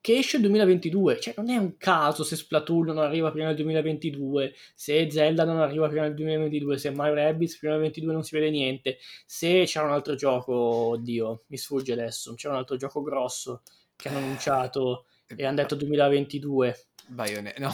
[0.00, 1.20] che esce nel 2022.
[1.20, 5.58] Cioè, non è un caso se Splatoon non arriva prima del 2022, se Zelda non
[5.58, 9.64] arriva prima del 2022, se Mario Rabbids prima del 2022 non si vede niente, se
[9.66, 13.62] c'era un altro gioco, oddio, mi sfugge adesso, c'era un altro gioco grosso
[13.96, 16.86] che hanno annunciato e hanno detto 2022.
[17.08, 17.72] Bayonetta, no.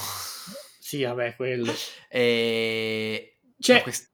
[0.78, 1.72] Sì, vabbè, quello.
[2.08, 3.38] E...
[3.58, 4.13] Cioè, no, quest-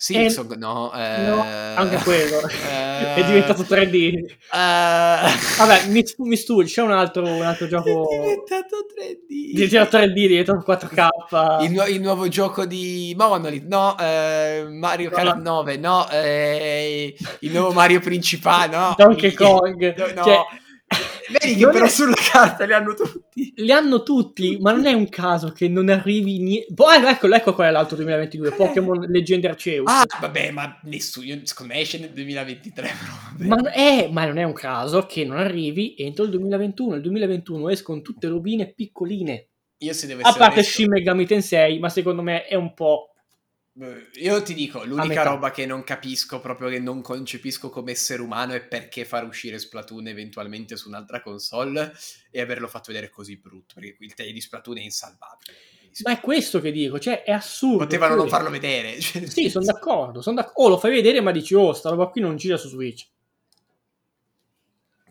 [0.00, 1.42] Sì, è- so- no, eh, no,
[1.74, 2.38] anche quello.
[2.70, 4.12] eh, è diventato 3D.
[4.14, 8.08] eh, Vabbè, mi, mi studi, c'è un altro, un altro gioco...
[8.08, 9.26] È diventato 3D.
[9.26, 11.64] Di diventato 3D, è diventato 4K.
[11.64, 15.62] Il, nu- il nuovo gioco di Monolith, no, eh, Mario Kart no.
[15.62, 18.94] 9, no, eh, il nuovo Mario principale, no.
[18.96, 19.94] Donkey Kong.
[19.98, 20.22] no, no.
[20.22, 20.38] Cioè,
[21.30, 23.52] Vedi che non però è- sulla carta li hanno tutti.
[23.56, 26.72] Li hanno tutti, ma non è un caso che non arrivi niente.
[26.72, 29.90] Poi ecco, ecco qual è l'altro 2022, Pokémon Legend Arceus.
[29.90, 32.90] Ah, vabbè, ma nessuno, secondo me esce nel 2023,
[33.36, 33.48] però.
[33.48, 36.94] Ma, non è, ma non è un caso che non arrivi entro il 2021.
[36.94, 39.48] Il 2021 escono tutte robine piccoline.
[39.80, 43.12] Io se devo A parte Shin Megami Tensei, ma secondo me è un po'...
[44.14, 48.54] Io ti dico, l'unica roba che non capisco, proprio che non concepisco come essere umano,
[48.54, 51.92] è perché far uscire Splatoon eventualmente su un'altra console
[52.30, 55.52] e averlo fatto vedere così brutto, perché il taglio di Splatoon è insalvabile.
[56.02, 57.78] Ma è questo che dico, cioè è assurdo.
[57.78, 58.36] Potevano non questo.
[58.36, 59.00] farlo vedere.
[59.00, 62.06] Cioè, Sì, sono d'accordo, son d'ac- O lo fai vedere ma dici, oh, sta roba
[62.08, 63.06] qui non gira su Switch.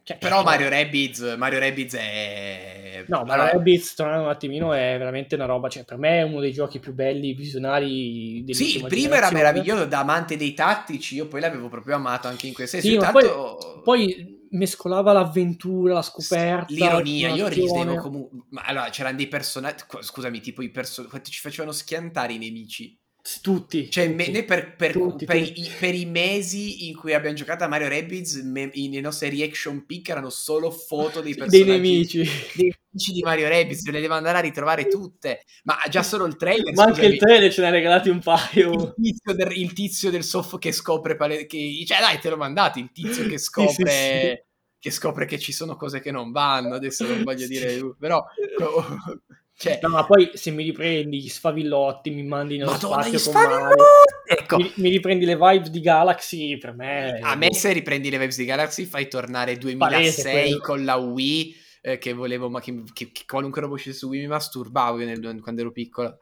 [0.08, 3.04] Cioè, Però eh, Mario Rabbids, Mario Rabbids è...
[3.08, 6.22] No, ma Allora, Rabbids, tornando un attimino, è veramente una roba, cioè per me è
[6.22, 11.16] uno dei giochi più belli, visionari Sì, il primo era meraviglioso da amante dei tattici,
[11.16, 13.02] io poi l'avevo proprio amato anche in questo Sì, senso.
[13.02, 18.46] ma Intanto- Poi mescolava l'avventura, la scoperta, L'ironia, io ridevo comunque.
[18.52, 19.84] Ma allora c'erano dei personaggi.
[20.00, 21.32] Scusami, tipo i personaggi.
[21.32, 22.98] Ci facevano schiantare i nemici.
[23.42, 23.90] Tutti.
[23.90, 24.16] Cioè, tutti.
[24.16, 25.60] me- noi per, per- Tutti, per tutti.
[25.62, 29.30] I, per i mesi in cui abbiamo giocato a Mario Rabbids, me- i, le nostre
[29.30, 31.70] reaction pick erano solo foto dei dei personaggi.
[31.72, 32.18] nemici.
[32.54, 35.42] Dei nemici di Mario Rabbids, ve le devo andare a ritrovare tutte.
[35.64, 36.74] Ma già solo il trailer.
[36.74, 38.72] Ma anche il trailer ce ne ha regalati un paio.
[38.74, 42.38] il tizio del, il tizio del soff che scopre pale- che, cioè dai te l'ho
[42.38, 44.44] mandato il tizio che scopre sì, sì.
[44.80, 48.24] che scopre che ci sono cose che non vanno adesso non voglio dire però
[49.58, 53.32] cioè No, ma poi se mi riprendi gli sfavillotti, mi mandi nello Madonna gli spazio
[53.32, 53.86] con Mario,
[54.26, 54.58] ecco.
[54.58, 57.20] Mi, mi riprendi le vibes di Galaxy, per me...
[57.22, 60.60] a me se riprendi le Waves di Galaxy fai tornare Palese 2006 quello.
[60.62, 64.22] con la Wii eh, che volevo ma che, che- che qualunque roba uscisse su Wii
[64.22, 66.20] mi masturbavo nel- quando ero piccolo.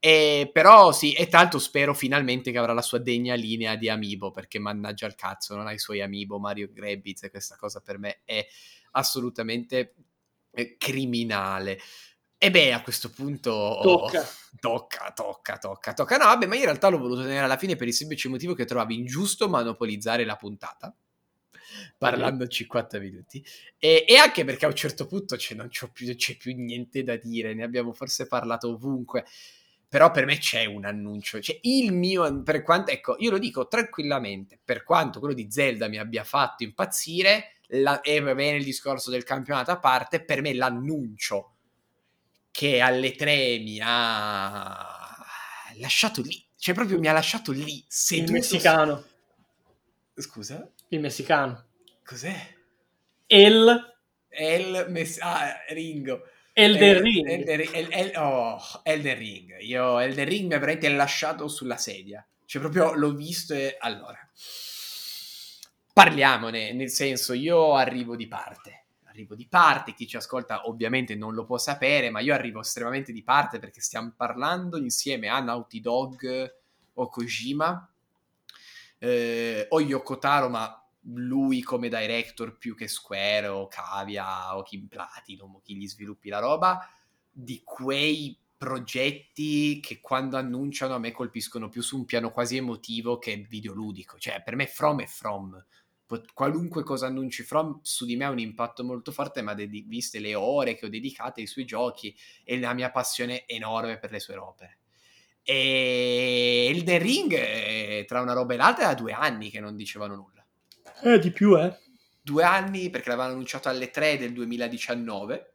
[0.00, 4.30] E però sì, e tanto spero finalmente che avrà la sua degna linea di Amiibo,
[4.30, 7.98] perché mannaggia il cazzo, non ha i suoi Amiibo Mario Rabbids e questa cosa per
[7.98, 8.46] me è
[8.92, 9.94] assolutamente
[10.52, 11.78] eh, criminale.
[12.40, 13.80] E beh, a questo punto...
[13.82, 14.24] Tocca.
[14.60, 16.16] Tocca, tocca, tocca, tocca.
[16.16, 18.54] No, vabbè, ma io in realtà l'ho voluto tenere alla fine per il semplice motivo
[18.54, 20.92] che trovavi ingiusto monopolizzare la puntata.
[21.96, 23.44] Parlando 50 minuti
[23.78, 27.04] e, e anche perché a un certo punto c'è, non c'ho più, c'è più niente
[27.04, 29.26] da dire, ne abbiamo forse parlato ovunque.
[29.86, 33.68] Però per me c'è un annuncio, cioè il mio, per quanto, ecco, io lo dico
[33.68, 38.64] tranquillamente, per quanto quello di Zelda mi abbia fatto impazzire, la, e va bene il
[38.64, 41.57] discorso del campionato a parte, per me l'annuncio
[42.58, 44.84] che alle tre mi ha
[45.76, 48.32] lasciato lì, cioè proprio mi ha lasciato lì, Il seduto.
[48.32, 49.04] messicano.
[50.16, 50.68] Scusa?
[50.88, 51.66] Il messicano.
[52.04, 52.34] Cos'è?
[53.28, 53.94] El
[54.28, 56.22] El Mess- ah, Ringo.
[56.52, 57.28] Elden El- Ring.
[57.28, 59.60] Elden, El- El- oh, Elden Ring.
[59.60, 62.26] Io Elden Ring mi veramente lasciato sulla sedia.
[62.44, 64.18] Cioè, proprio l'ho visto e allora.
[65.92, 68.77] Parliamone, nel senso, io arrivo di parte.
[69.18, 73.12] Arrivo di parte, chi ci ascolta ovviamente non lo può sapere, ma io arrivo estremamente
[73.12, 76.54] di parte perché stiamo parlando insieme a Naughty Dog
[76.94, 77.90] o Kojima
[78.98, 84.86] eh, o Yoko Taro, ma lui come director più che Square o Cavia o Kim
[84.86, 86.88] Platinum o chi gli sviluppi la roba,
[87.28, 93.18] di quei progetti che quando annunciano a me colpiscono più su un piano quasi emotivo
[93.18, 94.16] che videoludico.
[94.16, 95.60] Cioè, per me From è From.
[96.32, 100.18] Qualunque cosa annunci From su di me ha un impatto molto forte, ma dedi- viste
[100.18, 104.20] le ore che ho dedicate ai suoi giochi e la mia passione enorme per le
[104.20, 104.78] sue opere.
[105.42, 110.14] E Elden Ring, eh, tra una roba e l'altra, era due anni che non dicevano
[110.14, 110.46] nulla.
[111.02, 111.76] Eh, di più, eh.
[112.20, 115.54] Due anni perché l'avevano annunciato alle 3 del 2019.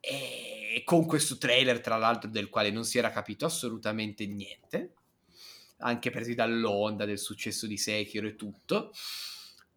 [0.00, 4.94] E con questo trailer, tra l'altro, del quale non si era capito assolutamente niente,
[5.78, 8.92] anche presi dall'onda del successo di Sekiro e tutto.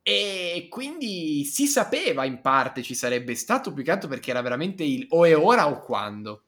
[0.04, 4.84] E quindi si sapeva in parte ci sarebbe stato, più che altro perché era veramente
[4.84, 6.44] il o è ora o quando.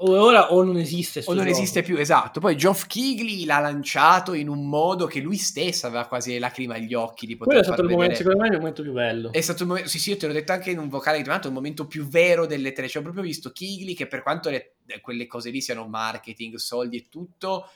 [0.00, 1.22] O è ora o non esiste.
[1.26, 1.56] O non gioco.
[1.56, 2.40] esiste più, esatto.
[2.40, 6.74] Poi Geoff Keighley l'ha lanciato in un modo che lui stesso aveva quasi le lacrime
[6.74, 9.32] agli occhi di poter Quello è stato il momento, secondo me, il momento più bello.
[9.32, 11.24] È stato il momento, sì, sì, io te l'ho detto anche in un vocale di
[11.24, 12.88] tornato, il momento più vero delle tre.
[12.88, 16.96] Cioè, ho proprio visto Keighley che per quanto le- quelle cose lì siano marketing, soldi
[16.96, 17.68] e tutto,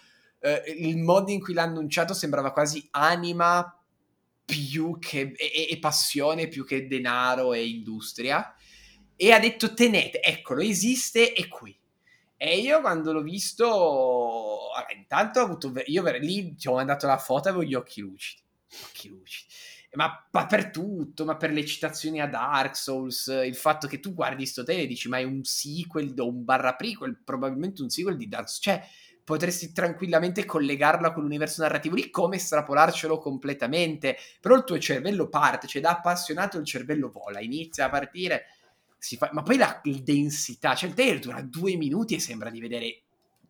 [0.43, 3.79] eh, il modo in cui l'ha annunciato sembrava quasi anima
[4.45, 8.55] più che e, e- passione più che denaro e industria.
[9.15, 11.79] E ha detto: tenete, eccolo, esiste, è qui.
[12.37, 13.67] E io quando l'ho visto,
[14.75, 18.43] vabbè, intanto ho avuto, io lì ti ho mandato la foto avevo gli occhi lucidi,
[18.85, 19.47] occhi lucidi.
[19.93, 24.13] Ma, ma per tutto, ma per le citazioni a Dark Souls, il fatto che tu
[24.13, 27.91] guardi sto tele e dici ma è un sequel o un barra prequel, probabilmente un
[27.91, 28.89] sequel di Dark Souls, cioè
[29.33, 35.67] potresti tranquillamente collegarlo a quell'universo narrativo lì come estrapolarcelo completamente, però il tuo cervello parte,
[35.67, 38.45] cioè da appassionato il cervello vola, inizia a partire
[38.99, 42.61] si fa- ma poi la densità, cioè il trailer dura due minuti e sembra di
[42.61, 43.01] vedere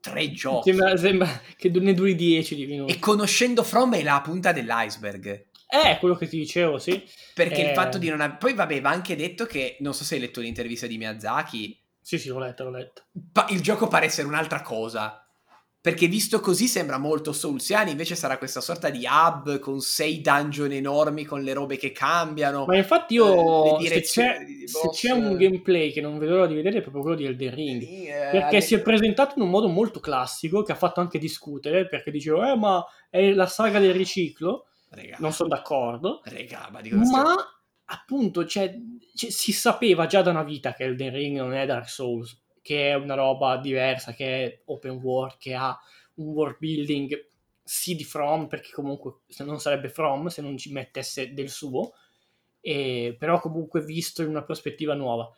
[0.01, 0.71] tre giochi.
[0.71, 2.93] Sembra, sembra che ne duri 10 di minuti.
[2.93, 5.47] E conoscendo From è la punta dell'iceberg.
[5.69, 7.03] Eh, quello che ti dicevo, sì.
[7.35, 7.75] Perché il Eh.
[7.75, 8.37] fatto di non aver...
[8.39, 12.19] Poi vabbè, va anche detto che, non so se hai letto l'intervista di Miyazaki, Sì,
[12.19, 13.03] sì, l'ho letto, l'ho letto.
[13.33, 15.22] pa- il gioco pare essere un'altra cosa.
[15.83, 20.71] Perché visto così sembra molto Soulsiani, invece sarà questa sorta di hub con sei dungeon
[20.71, 22.67] enormi con le robe che cambiano.
[22.67, 26.55] Ma infatti io, eh, se, c'è, se, c'è, un gameplay che non vedo l'ora di
[26.55, 29.67] vedere è proprio quello di Elden Ring, eh, perché si è presentato in un modo
[29.67, 33.93] molto classico che ha fatto anche discutere, perché dicevo, eh ma è la saga del
[33.93, 35.17] riciclo, Regà.
[35.19, 36.81] non sono d'accordo, Regà, ma,
[37.11, 37.35] ma
[37.87, 38.73] appunto cioè,
[39.17, 42.91] cioè, si sapeva già da una vita che Elden Ring non è Dark Souls, che
[42.91, 45.79] è una roba diversa, che è open world, che ha
[46.15, 47.29] un world building
[47.63, 51.93] sì di From, perché comunque non sarebbe From se non ci mettesse del suo,
[52.61, 55.31] e, però comunque visto in una prospettiva nuova.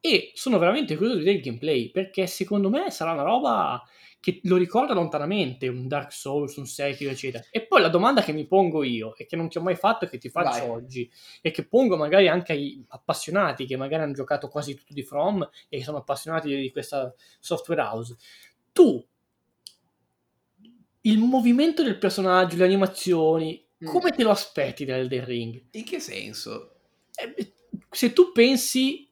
[0.00, 3.82] E sono veramente curioso di vedere il gameplay, perché secondo me sarà una roba
[4.26, 7.44] che lo ricorda lontanamente, un Dark Souls, un Sekiro, eccetera.
[7.48, 10.04] E poi la domanda che mi pongo io, e che non ti ho mai fatto
[10.04, 10.68] e che ti faccio Vai.
[10.68, 11.08] oggi,
[11.40, 15.48] e che pongo magari anche ai appassionati che magari hanno giocato quasi tutto di From
[15.68, 18.16] e che sono appassionati di questa software house,
[18.72, 19.06] tu,
[21.02, 23.86] il movimento del personaggio, le animazioni, mm.
[23.86, 25.64] come te lo aspetti da Elden Ring?
[25.70, 26.78] In che senso?
[27.14, 27.52] Eh,
[27.88, 29.08] se tu pensi,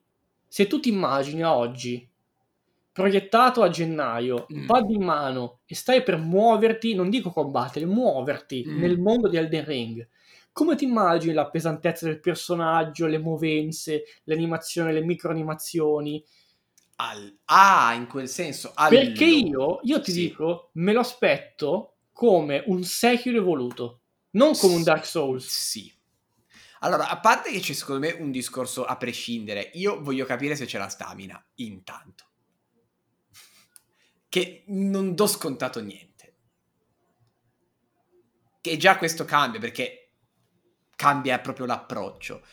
[0.48, 2.10] se tu ti immagini a oggi
[2.94, 4.66] proiettato a gennaio, mm.
[4.66, 8.78] pad in mano e stai per muoverti, non dico combattere, muoverti mm.
[8.78, 10.08] nel mondo di Elden Ring.
[10.52, 16.24] Come ti immagini la pesantezza del personaggio, le movenze, l'animazione, le microanimazioni?
[16.96, 17.36] Al...
[17.46, 18.70] Ah, in quel senso.
[18.74, 18.96] Allo...
[18.96, 20.20] Perché io, io ti sì.
[20.28, 25.44] dico, me lo aspetto come un Sekiro evoluto, non come un Dark Souls.
[25.48, 25.92] Sì.
[26.78, 30.66] Allora, a parte che c'è secondo me un discorso a prescindere, io voglio capire se
[30.66, 32.26] c'è la stamina, intanto
[34.34, 36.34] che non do scontato niente.
[38.60, 40.10] Che già questo cambia perché
[40.96, 42.44] cambia proprio l'approccio.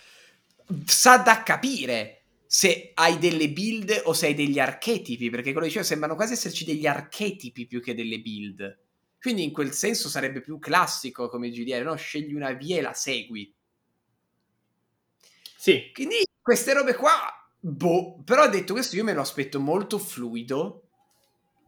[0.86, 5.84] Sa da capire se hai delle build o se hai degli archetipi, perché quello dicevo
[5.84, 8.80] sembrano quasi esserci degli archetipi più che delle build.
[9.20, 11.96] Quindi in quel senso sarebbe più classico come GDR, no?
[11.96, 13.52] Scegli una via e la segui.
[15.58, 15.90] Sì.
[15.92, 17.18] Quindi queste robe qua,
[17.60, 20.86] boh, però detto questo io me lo aspetto molto fluido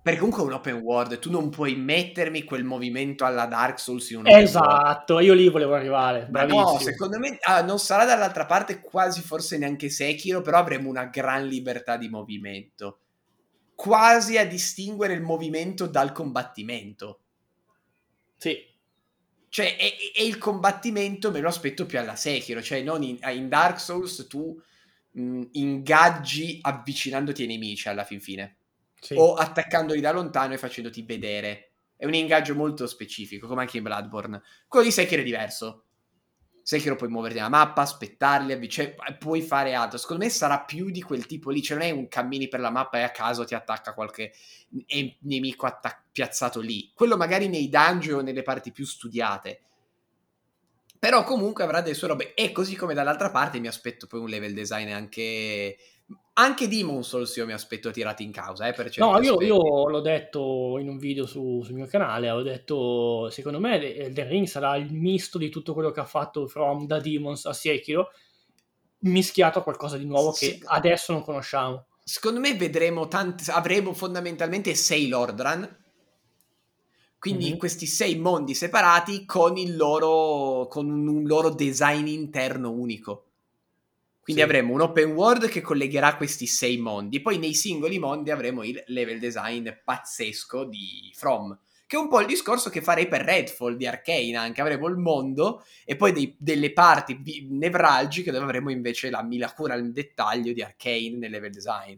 [0.04, 4.10] perché comunque è un open world, tu non puoi mettermi quel movimento alla Dark Souls
[4.10, 6.28] in un open Esatto, io lì volevo arrivare.
[6.30, 11.06] no, secondo me ah, non sarà dall'altra parte quasi forse neanche Sekiro, però avremo una
[11.06, 13.00] gran libertà di movimento.
[13.76, 17.22] Quasi a distinguere il movimento dal combattimento.
[18.36, 18.58] Sì.
[19.48, 23.48] Cioè, e, e il combattimento me lo aspetto più alla Sekiro, cioè non in, in
[23.48, 24.62] Dark Souls tu
[25.12, 28.58] mh, ingaggi avvicinandoti ai nemici alla fin fine
[29.04, 29.16] sì.
[29.18, 31.72] o attaccandoli da lontano e facendoti vedere.
[31.96, 34.42] È un ingaggio molto specifico, come anche in Bloodborne.
[34.68, 35.86] Quello di Sekiro è diverso.
[36.64, 39.98] Sekiro puoi muoverti nella mappa, aspettarli, cioè, puoi fare altro.
[39.98, 42.70] Secondo me sarà più di quel tipo lì, cioè non è un cammini per la
[42.70, 44.32] mappa e a caso ti attacca qualche
[45.22, 46.90] nemico attac- piazzato lì.
[46.94, 49.62] Quello magari nei dungeon o nelle parti più studiate.
[50.98, 52.34] Però comunque avrà delle sue robe.
[52.34, 55.76] E così come dall'altra parte mi aspetto poi un level design anche
[56.34, 58.68] anche Demon Souls io mi aspetto tirati in causa.
[58.68, 62.42] Eh, per no, io, io, l'ho detto in un video su, sul mio canale, ho
[62.42, 66.86] detto, secondo me Elden Ring sarà il misto di tutto quello che ha fatto From
[66.86, 68.12] da Demons a Sekiro,
[69.00, 71.86] mischiato a qualcosa di nuovo che adesso non conosciamo.
[72.04, 75.78] Secondo me vedremo tanti, avremo fondamentalmente sei Lord Run,
[77.20, 77.58] quindi mm-hmm.
[77.58, 83.28] questi sei mondi separati con il loro, con un loro design interno unico.
[84.24, 84.48] Quindi sì.
[84.48, 88.82] avremo un open world che collegherà questi sei mondi, poi nei singoli mondi avremo il
[88.88, 93.76] level design pazzesco di From, che è un po' il discorso che farei per Redfall
[93.76, 99.10] di Arcane, anche avremo il mondo e poi dei, delle parti nevralgiche dove avremo invece
[99.10, 101.98] la, la cura al dettaglio di Arcane nel level design.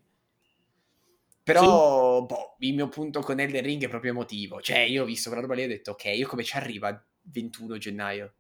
[1.44, 2.26] Però, sì.
[2.26, 4.62] boh, il mio punto con Elden Ring è proprio emotivo.
[4.62, 7.06] Cioè, io ho visto quella roba lì e ho detto, ok, io come ci arriva
[7.22, 8.34] 21 gennaio?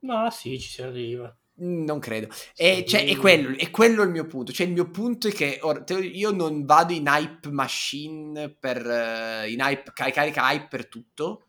[0.00, 1.37] Ma sì, ci si arriva.
[1.60, 2.28] Non credo.
[2.54, 4.52] E, cioè, è, quello, è, quello, il mio punto.
[4.52, 9.48] Cioè, il mio punto è che or, io non vado in hype machine per uh,
[9.48, 11.46] in hype, carica hype per tutto.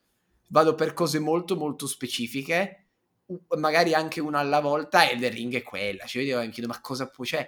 [0.48, 2.86] Vado per cose molto, molto specifiche.
[3.58, 5.08] Magari anche una alla volta.
[5.08, 6.06] E il ring è quella.
[6.06, 7.24] Cioè, io mi chiedo, ma cosa può.
[7.24, 7.48] Cioè,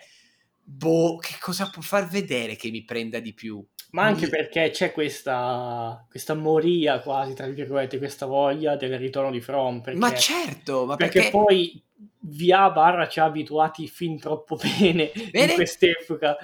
[0.64, 3.66] boh, che cosa può far vedere che mi prenda di più?
[3.92, 9.42] Ma anche perché c'è questa, questa moria quasi, tra virgolette, questa voglia del ritorno di
[9.42, 9.82] From.
[9.82, 11.84] Perché, ma certo, ma perché, perché poi
[12.22, 15.52] via barra ci ha abituati fin troppo bene, bene?
[15.52, 16.38] in quest'epoca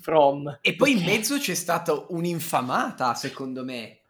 [0.00, 0.58] From.
[0.62, 4.00] E poi in mezzo c'è stata un'infamata, secondo me.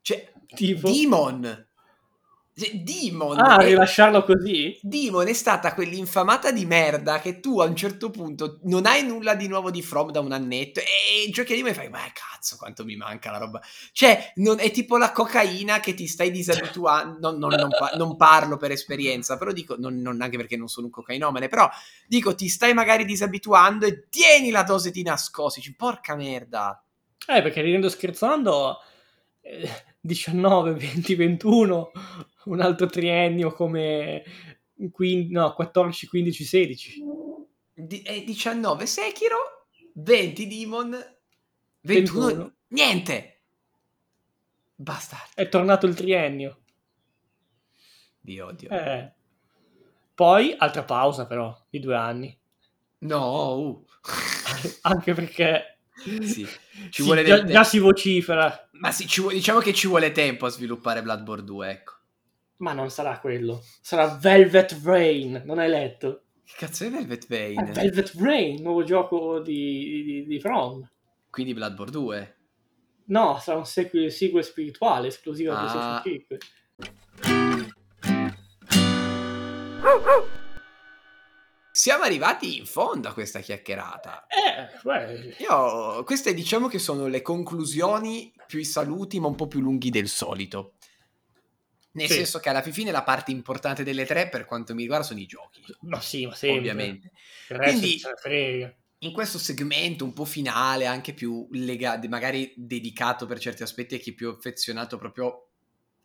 [0.00, 0.90] Cioè, tipo?
[0.90, 1.65] Demon.
[2.72, 4.78] Demon Ah, è- rilasciarlo così?
[4.80, 9.34] Demon è stata quell'infamata di merda che tu a un certo punto non hai nulla
[9.34, 12.56] di nuovo di From da un annetto e giochi a Demon e fai ma cazzo
[12.56, 13.60] quanto mi manca la roba
[13.92, 18.16] cioè non- è tipo la cocaina che ti stai disabituando non, non- non pa- non
[18.16, 21.68] parlo per esperienza però dico non, non anche perché non sono un cocainomane però
[22.06, 26.82] dico ti stai magari disabituando e tieni la dose di nascosi porca merda
[27.28, 28.78] Eh, perché ridendo scherzando,
[29.42, 29.68] eh,
[30.00, 31.90] 19, 20, 21,
[32.46, 34.22] un altro triennio come
[34.92, 37.02] quin- no, 14, 15, 16.
[37.74, 39.36] Di- è 19 Sekiro
[39.94, 40.90] 20 Demon
[41.82, 42.52] 21 21.
[42.68, 43.42] niente
[44.74, 46.60] basta È tornato il triennio.
[48.20, 49.12] vi odio Eh.
[50.14, 52.36] Poi, altra pausa però, di due anni.
[53.00, 53.86] No, uh.
[54.82, 55.80] Anche perché
[56.22, 56.46] Sì,
[56.90, 57.68] ci sì, vuole già, del già tempo.
[57.68, 58.68] si vocifera.
[58.72, 61.92] Ma sì, ci vu- diciamo che ci vuole tempo a sviluppare Bloodborne 2, ecco.
[62.58, 63.62] Ma non sarà quello.
[63.80, 65.42] Sarà Velvet Rain.
[65.44, 66.22] Non hai letto?
[66.44, 67.72] Che cazzo è Velvet Eh, Vein?
[67.72, 70.88] Velvet Rain, nuovo gioco di, di, di From.
[71.28, 72.36] Quindi Bloodborne 2.
[73.08, 76.00] No, sarà un sequel, sequel spirituale esclusivo Ah.
[76.02, 76.38] PlayStation 5.
[81.70, 84.26] Siamo arrivati in fondo a questa chiacchierata.
[84.28, 89.46] Eh, beh, Io, queste diciamo che sono le conclusioni più i saluti, ma un po'
[89.46, 90.75] più lunghi del solito.
[91.96, 92.14] Nel Sì.
[92.14, 95.26] senso che alla fine la parte importante delle tre, per quanto mi riguarda, sono i
[95.26, 95.62] giochi.
[95.80, 96.58] ma sì, ma sempre.
[96.58, 97.12] Ovviamente.
[97.48, 98.00] Quindi-
[99.00, 103.98] in questo segmento un po' finale, anche più legato, magari dedicato per certi aspetti a
[103.98, 105.48] chi è più affezionato proprio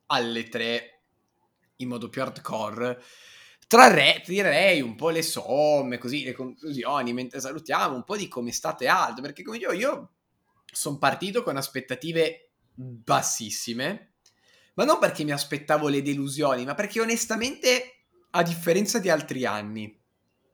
[0.08, 1.02] alle tre
[1.78, 3.02] in modo più hardcore,
[3.68, 8.52] trarrei, tirerei un po' le somme, così le conclusioni, mentre salutiamo un po' di come
[8.52, 10.12] state alto, perché come dicevo io
[10.72, 14.11] sono partito con aspettative bassissime,
[14.74, 19.99] ma non perché mi aspettavo le delusioni, ma perché onestamente, a differenza di altri anni,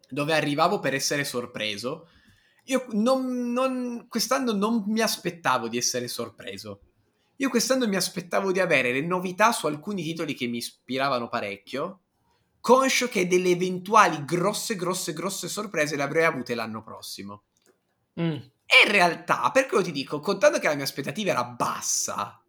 [0.09, 2.09] dove arrivavo per essere sorpreso,
[2.65, 6.81] io non, non- quest'anno non mi aspettavo di essere sorpreso.
[7.37, 12.01] Io quest'anno mi aspettavo di avere le novità su alcuni titoli che mi ispiravano parecchio,
[12.59, 17.43] conscio che delle eventuali grosse, grosse, grosse sorprese le avrei avute l'anno prossimo.
[18.19, 18.35] Mm.
[18.65, 22.41] E in realtà, per quello ti dico, contando che la mia aspettativa era bassa,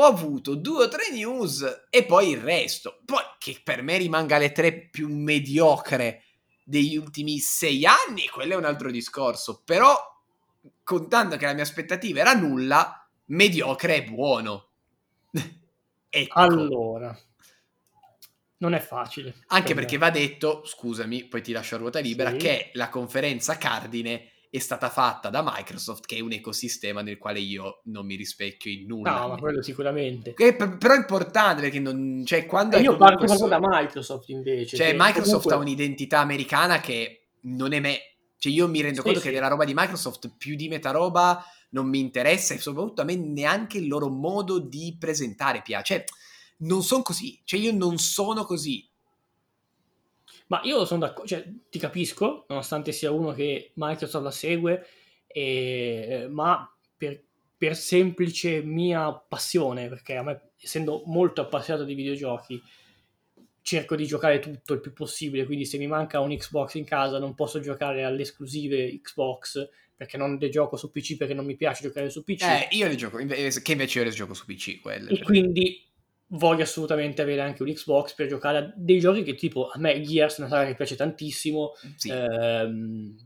[0.00, 3.00] ho avuto due o tre news e poi il resto.
[3.04, 6.22] Poi che per me rimanga le tre più mediocre
[6.64, 9.62] degli ultimi sei anni, quello è un altro discorso.
[9.64, 9.96] Però,
[10.84, 14.68] contando che la mia aspettativa era nulla, mediocre è buono.
[16.08, 16.38] ecco.
[16.38, 17.18] Allora,
[18.58, 19.34] non è facile.
[19.48, 20.04] Anche Per perché me.
[20.04, 22.36] va detto, scusami, poi ti lascio a ruota libera, Sì.
[22.36, 27.38] che la conferenza cardine è stata fatta da Microsoft, che è un ecosistema nel quale
[27.40, 29.20] io non mi rispecchio in nulla.
[29.20, 30.32] No, ma quello sicuramente.
[30.34, 33.58] Che per- però è importante perché non, cioè, quando E è io parto proprio da
[33.60, 34.76] Microsoft invece.
[34.76, 37.98] cioè, che Microsoft comunque- ha un'identità americana che non è me.
[38.38, 39.26] Cioè, io mi rendo Sì, conto sì.
[39.26, 43.04] che della roba di Microsoft più di metà roba non mi interessa e soprattutto a
[43.04, 45.94] me neanche il loro modo di presentare piace.
[45.96, 46.04] Cioè,
[46.60, 47.40] non sono così.
[47.44, 48.88] Cioè, io non sono così.
[50.48, 54.86] Ma io sono d'accordo, cioè, ti capisco, nonostante sia uno che Microsoft la segue,
[55.26, 57.22] e- ma per,
[57.56, 62.60] per semplice mia passione, perché a me, essendo molto appassionato di videogiochi,
[63.60, 67.18] cerco di giocare tutto il più possibile, quindi se mi manca un Xbox in casa
[67.18, 71.56] non posso giocare alle esclusive Xbox, perché non le gioco su PC perché non mi
[71.56, 72.42] piace giocare su PC.
[72.42, 75.10] Eh, io le gioco, inve- che invece io le gioco su PC, quelle.
[75.10, 75.87] E quindi
[76.28, 80.00] voglio assolutamente avere anche un Xbox per giocare a dei giochi che tipo a me
[80.00, 82.10] Gears è una saga che piace tantissimo, Sì.
[82.10, 83.16] ehm,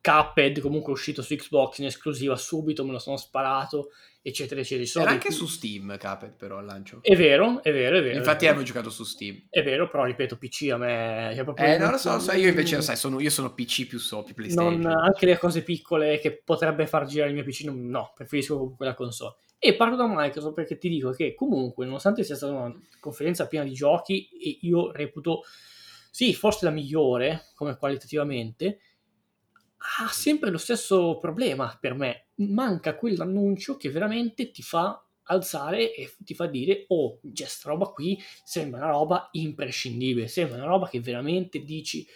[0.00, 3.88] Cuphead comunque è uscito su Xbox in esclusiva subito, me lo sono sparato,
[4.22, 4.86] eccetera, eccetera.
[4.86, 7.00] Sono Era anche su Steam, Cuphead, però, al lancio.
[7.02, 8.16] È vero, è vero, è vero.
[8.16, 8.62] Infatti è vero.
[8.62, 9.46] giocato su Steam.
[9.50, 11.32] È vero, però ripeto, PC a me...
[11.34, 13.52] Cioè, proprio Eh, non lo so, lo so, io invece lo sai, sono, io sono
[13.52, 14.80] PC più so, più PlayStation.
[14.80, 18.86] non, anche le cose piccole che potrebbe far girare il mio PC, no, preferisco comunque
[18.86, 19.34] la console.
[19.60, 23.64] E parlo da Microsoft perché ti dico che comunque, nonostante sia stata una conferenza piena
[23.64, 25.42] di giochi, e io reputo,
[26.10, 28.78] sì, forse la migliore come qualitativamente,
[30.00, 32.28] ha sempre lo stesso problema per me.
[32.36, 37.86] Manca quell'annuncio che veramente ti fa alzare e ti fa dire oh, c'è sta roba
[37.86, 42.06] qui, sembra una roba imprescindibile, sembra una roba che veramente dici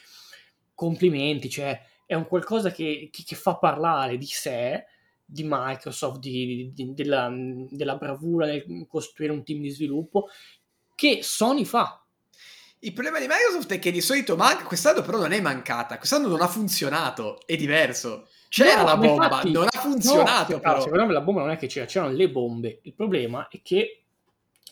[0.74, 4.86] complimenti, cioè è un qualcosa che, che- che fa parlare di sé,
[5.32, 7.30] di Microsoft, di- di- della,
[7.70, 10.28] della bravura nel costruire un team di sviluppo,
[10.94, 12.04] che Sony fa.
[12.80, 16.26] Il problema di Microsoft è che di solito manca, quest'anno però non è mancata, quest'anno
[16.28, 18.28] non ha funzionato, è diverso.
[18.48, 20.80] C'era No, la bomba, infatti- non ha funzionato No, però.
[20.82, 22.80] secondo me la bomba non è che c'era, c'erano le bombe.
[22.82, 23.98] Il problema è che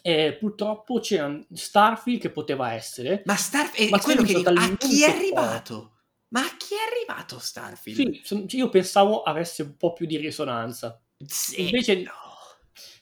[0.02, 3.22] E purtroppo c'era Starfield che poteva essere.
[3.26, 5.98] Ma Starfield è quello che a chi è arrivato?
[6.30, 8.20] Ma a chi è arrivato Starfield?
[8.22, 11.00] Sì, io pensavo avesse un po' più di risonanza.
[11.26, 12.12] Sì, Invece no.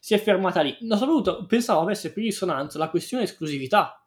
[0.01, 0.77] si è fermata lì.
[0.81, 4.03] No, soprattutto pensavo avesse più risonanza la questione esclusività.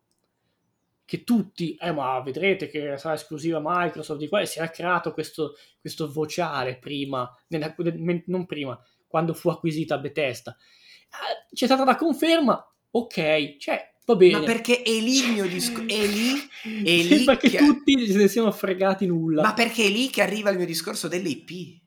[1.06, 5.14] Che tutti, eh ma vedrete che sarà esclusiva Microsoft di qua, e si era creato
[5.14, 7.76] questo, questo vociare prima, nella,
[8.28, 10.56] non prima, quando fu acquisita Bethesda.
[11.10, 14.40] Ah, c'è stata la conferma, ok, cioè Va bene.
[14.40, 15.88] Ma perché è lì il mio discorso.
[15.88, 16.34] È lì.
[16.64, 19.42] È lì che, che tutti se ne siano fregati nulla.
[19.42, 21.80] Ma perché è lì che arriva il mio discorso delle IP.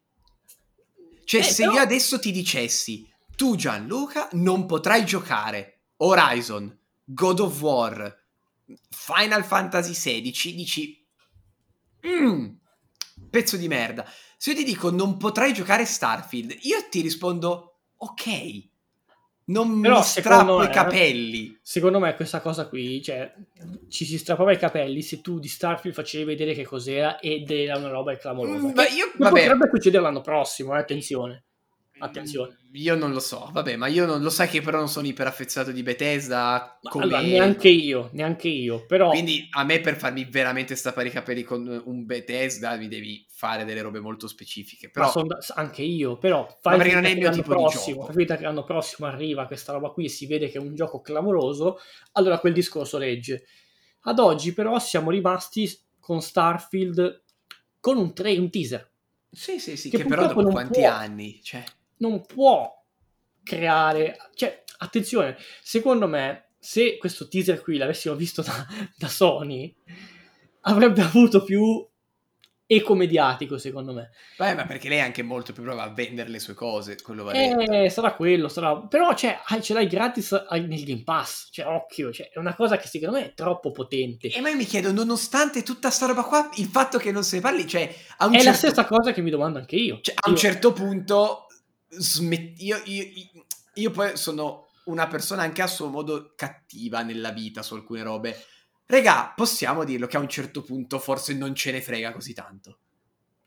[1.24, 1.74] Cioè, eh, se però...
[1.74, 3.06] io adesso ti dicessi,
[3.36, 8.22] tu Gianluca non potrai giocare Horizon, God of War,
[8.88, 11.06] Final Fantasy XVI, dici.
[12.06, 12.46] Mm,
[13.30, 14.10] pezzo di merda.
[14.36, 18.72] Se io ti dico non potrai giocare Starfield, io ti rispondo ok
[19.46, 21.58] non Però, mi strappo me, i capelli.
[21.60, 23.32] Secondo me questa cosa qui, cioè,
[23.88, 27.76] ci si strappava i capelli se tu di Starfield facevi vedere che cos'era ed era
[27.76, 28.68] una roba clamorosa.
[28.68, 29.40] Mm, ma io, vabbè.
[29.40, 31.44] potrebbe succedere l'anno prossimo, eh, attenzione.
[32.04, 32.58] Attenzione.
[32.72, 35.72] Io non lo so, vabbè, ma io non lo sai che però non sono iperaffezionato
[35.72, 36.78] di Bethesda.
[36.82, 37.04] Come...
[37.04, 39.10] Allora, neanche io, neanche io, però...
[39.10, 43.64] Quindi a me per farmi veramente stappare i capelli con un Bethesda mi devi fare
[43.64, 44.90] delle robe molto specifiche.
[44.90, 45.10] Però...
[45.22, 45.38] Da...
[45.54, 46.46] anche io, però...
[46.60, 48.36] Fai ma perché non è il mio tipo prossimo, di gioco.
[48.36, 51.78] che l'anno prossimo arriva questa roba qui e si vede che è un gioco clamoroso,
[52.12, 53.46] allora quel discorso legge.
[54.00, 57.22] Ad oggi però siamo rimasti con Starfield
[57.80, 58.90] con un, tra- un teaser.
[59.30, 60.90] Sì, sì, sì, che, che però dopo quanti può...
[60.90, 61.40] anni?
[61.42, 61.64] Cioè
[61.98, 62.70] non può
[63.42, 64.16] creare...
[64.34, 68.66] Cioè, attenzione, secondo me, se questo teaser qui l'avessimo visto da,
[68.96, 69.74] da Sony,
[70.62, 71.86] avrebbe avuto più
[72.66, 74.10] eco mediatico, secondo me.
[74.38, 77.24] Beh, ma perché lei è anche molto più brava a vendere le sue cose, quello
[77.24, 78.80] va eh, sarà quello, sarà...
[78.80, 82.88] Però cioè, ce l'hai gratis nel Game Pass, cioè, occhio, cioè, è una cosa che
[82.88, 84.28] secondo me è troppo potente.
[84.28, 87.36] E ma io mi chiedo, nonostante tutta sta roba qua, il fatto che non se
[87.36, 87.82] ne parli, cioè...
[87.86, 88.44] È certo...
[88.44, 90.00] la stessa cosa che mi domando anche io.
[90.00, 90.32] Cioè, a io...
[90.32, 91.43] un certo punto
[91.98, 93.04] smet- io, io,
[93.74, 98.36] io poi sono una persona anche a suo modo cattiva nella vita su alcune robe.
[98.86, 102.80] Regà, possiamo dirlo che a un certo punto forse non ce ne frega così tanto.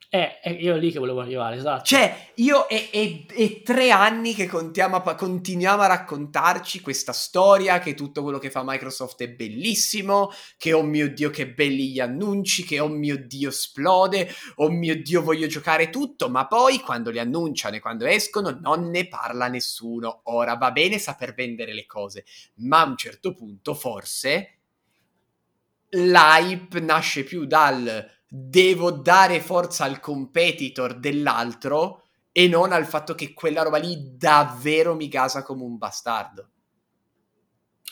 [0.09, 1.83] Eh, è io lì che volevo arrivare, esatto.
[1.83, 8.37] Cioè, io è tre anni che a, continuiamo a raccontarci questa storia, che tutto quello
[8.37, 12.87] che fa Microsoft è bellissimo, che oh mio Dio che belli gli annunci, che oh
[12.87, 17.81] mio Dio esplode, oh mio Dio voglio giocare tutto, ma poi quando li annunciano e
[17.81, 20.21] quando escono non ne parla nessuno.
[20.23, 22.23] Ora va bene saper vendere le cose,
[22.59, 24.53] ma a un certo punto forse
[25.89, 33.33] l'hype nasce più dal devo dare forza al competitor dell'altro e non al fatto che
[33.33, 36.49] quella roba lì davvero mi gasa come un bastardo.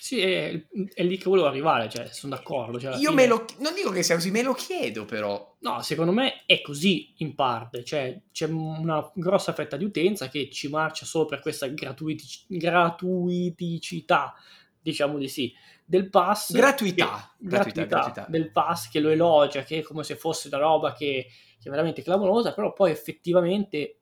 [0.06, 2.80] Sì, è, è lì che volevo arrivare, cioè, sono d'accordo.
[2.80, 3.14] Cioè, Io fine...
[3.14, 5.56] me lo, non dico che sia così, me lo chiedo però.
[5.62, 10.52] No, secondo me è così in parte, cioè c'è una grossa fetta di utenza che
[10.52, 14.36] ci marcia solo per questa gratuitic- gratuiticità,
[14.80, 15.52] diciamo di sì
[15.86, 16.52] del pass.
[16.52, 17.34] Gratuità.
[17.38, 20.94] Che, gratuità, gratuità, del pass che lo elogia, che è come se fosse una roba
[20.94, 21.28] che,
[21.60, 24.00] che è veramente clamorosa, però poi effettivamente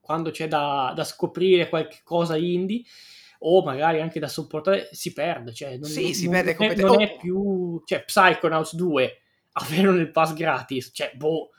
[0.00, 2.82] quando c'è da, da scoprire qualche cosa indie
[3.42, 7.00] o magari anche da supportare si perde cioè non, sì, non, si perde è, non
[7.00, 9.20] è più cioè Psychonauts 2
[9.52, 11.50] avere nel pass gratis cioè boh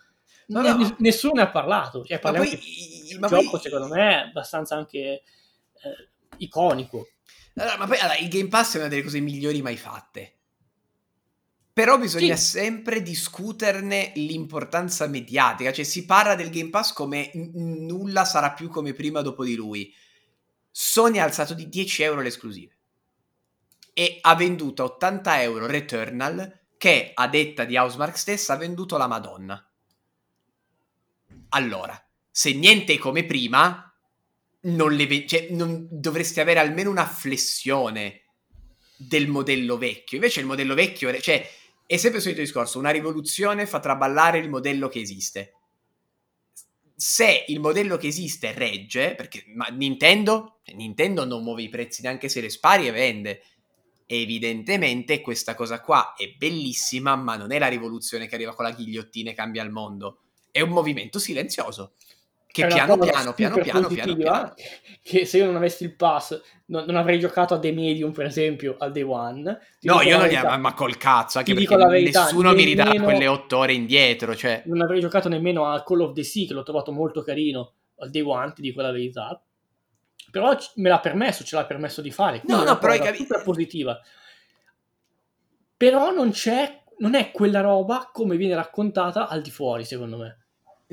[0.47, 0.95] no, no.
[0.99, 3.59] nessuno ne ha parlato cioè, ma poi, di un gioco poi...
[3.61, 5.23] secondo me abbastanza anche eh,
[6.37, 7.07] iconico
[7.55, 10.35] allora, ma poi allora, il Game Pass è una delle cose migliori mai fatte.
[11.73, 12.59] Però bisogna sì.
[12.59, 18.69] sempre discuterne l'importanza mediatica, cioè si parla del Game Pass come n- nulla sarà più
[18.69, 19.93] come prima dopo di lui.
[20.69, 22.75] Sony ha alzato di 10 euro le esclusive
[23.93, 28.97] e ha venduto a 80 euro Returnal che a detta di Housemark stessa ha venduto
[28.97, 29.71] la Madonna.
[31.49, 33.90] Allora, se niente è come prima,
[34.61, 38.21] non, le, cioè, non dovresti avere almeno una flessione
[38.97, 40.17] del modello vecchio.
[40.17, 41.47] Invece il modello vecchio, cioè,
[41.85, 45.53] è sempre il solito discorso, una rivoluzione fa traballare il modello che esiste.
[46.95, 52.03] Se il modello che esiste regge, perché ma Nintendo, cioè, Nintendo non muove i prezzi
[52.03, 53.43] neanche se le spari e vende.
[54.05, 58.71] Evidentemente questa cosa qua è bellissima, ma non è la rivoluzione che arriva con la
[58.71, 60.19] ghigliottina e cambia il mondo.
[60.51, 61.93] È un movimento silenzioso
[62.51, 64.53] che piano piano, piano piano, piano piano,
[65.01, 68.25] che se io non avessi il pass non, non, avrei giocato a The Medium per
[68.25, 72.23] esempio al Day One no io non gli avevo ma col cazzo anche perché verità,
[72.23, 74.63] nessuno mi ridà quelle otto ore indietro cioè.
[74.65, 78.09] non avrei giocato nemmeno a Call of the Sea che l'ho trovato molto carino al
[78.09, 79.41] Day One ti dico la verità
[80.31, 82.41] però me l'ha permesso, ce l'ha permesso di fare.
[82.45, 83.23] No, no, però hai capito.
[83.23, 83.99] Super positiva.
[85.75, 90.40] Però non c'è, non è quella roba come viene raccontata al di fuori, secondo me.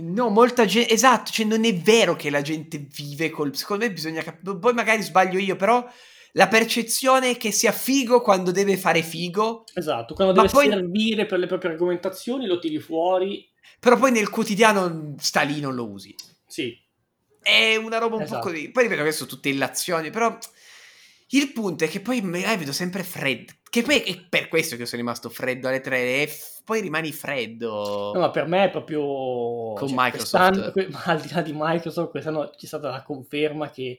[0.00, 3.56] No, molta gente, esatto, cioè non è vero che la gente vive col...
[3.56, 5.84] Secondo me bisogna capire, poi magari sbaglio io, però
[6.32, 9.64] la percezione è che sia figo quando deve fare figo.
[9.74, 10.68] Esatto, quando deve poi...
[10.68, 13.44] servire per le proprie argomentazioni lo tiri fuori.
[13.80, 16.14] Però poi nel quotidiano sta lì, non lo usi.
[16.46, 16.76] Sì.
[17.40, 18.40] È una roba un esatto.
[18.40, 18.70] po' così.
[18.70, 20.36] Poi ripeto, questo tutte illazioni, però
[21.30, 23.52] il punto è che poi eh, vedo sempre freddo.
[23.68, 26.22] Che poi è per questo che sono rimasto freddo alle tre.
[26.22, 28.12] E f- poi rimani freddo.
[28.14, 29.02] No, ma per me è proprio.
[29.74, 30.88] Con cioè, Microsoft.
[30.88, 33.98] Ma al di là di Microsoft, quest'anno c'è stata la conferma che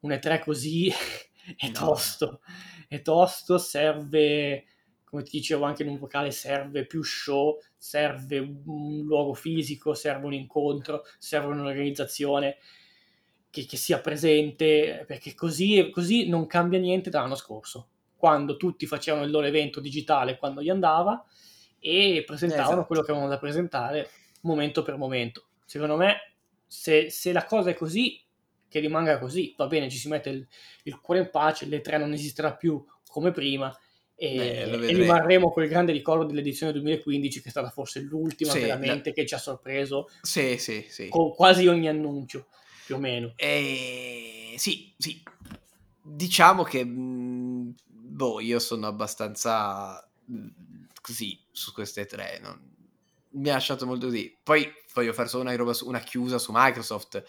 [0.00, 0.88] un E3 così
[1.56, 1.72] è no.
[1.72, 2.40] tosto.
[2.86, 4.64] È tosto, serve.
[5.04, 10.26] Come ti dicevo anche in un vocale, serve più show, serve un luogo fisico, serve
[10.26, 12.58] un incontro, serve un'organizzazione
[13.50, 19.24] che, che sia presente, perché così, così non cambia niente dall'anno scorso, quando tutti facevano
[19.24, 21.24] il loro evento digitale quando gli andava
[21.78, 22.86] e presentavano esatto.
[22.86, 24.08] quello che avevano da presentare
[24.42, 25.46] momento per momento.
[25.64, 26.34] Secondo me,
[26.66, 28.22] se, se, la cosa è così,
[28.68, 30.46] che rimanga così, va bene, ci si mette il,
[30.84, 33.76] il cuore in pace, le tre non esisterà più come prima
[34.14, 38.52] e, Beh, e rimarremo con il grande ricordo dell'edizione 2015 che è stata forse l'ultima
[38.52, 39.14] sì, veramente la...
[39.14, 41.08] che ci ha sorpreso sì, sì, sì.
[41.08, 42.48] con quasi ogni annuncio
[42.90, 43.32] più o meno.
[43.36, 45.22] Eh, sì, sì.
[46.02, 50.48] Diciamo che mh, boh, io sono abbastanza mh,
[51.00, 52.40] così su queste tre.
[52.42, 52.58] Non...
[53.30, 54.36] Mi ha lasciato molto così.
[54.42, 57.22] Poi voglio fare solo una, roba, una chiusa su Microsoft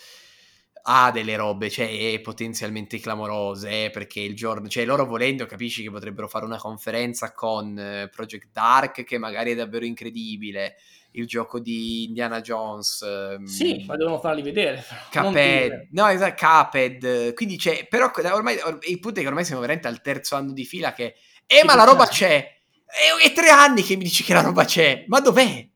[0.83, 5.91] ha delle robe, cioè, potenzialmente clamorose, eh, perché il giorno, cioè, loro volendo capisci che
[5.91, 10.75] potrebbero fare una conferenza con eh, Project Dark, che magari è davvero incredibile,
[11.11, 13.01] il gioco di Indiana Jones.
[13.01, 14.83] Ehm, sì, ma devono farli vedere.
[15.11, 17.33] Caped, no, esatto, Caped.
[17.33, 20.65] Quindi c'è, però ormai, il punto è che ormai siamo veramente al terzo anno di
[20.65, 22.59] fila che, eh, ma la roba c'è.
[22.85, 25.69] È, è tre anni che mi dici che la roba c'è, ma dov'è?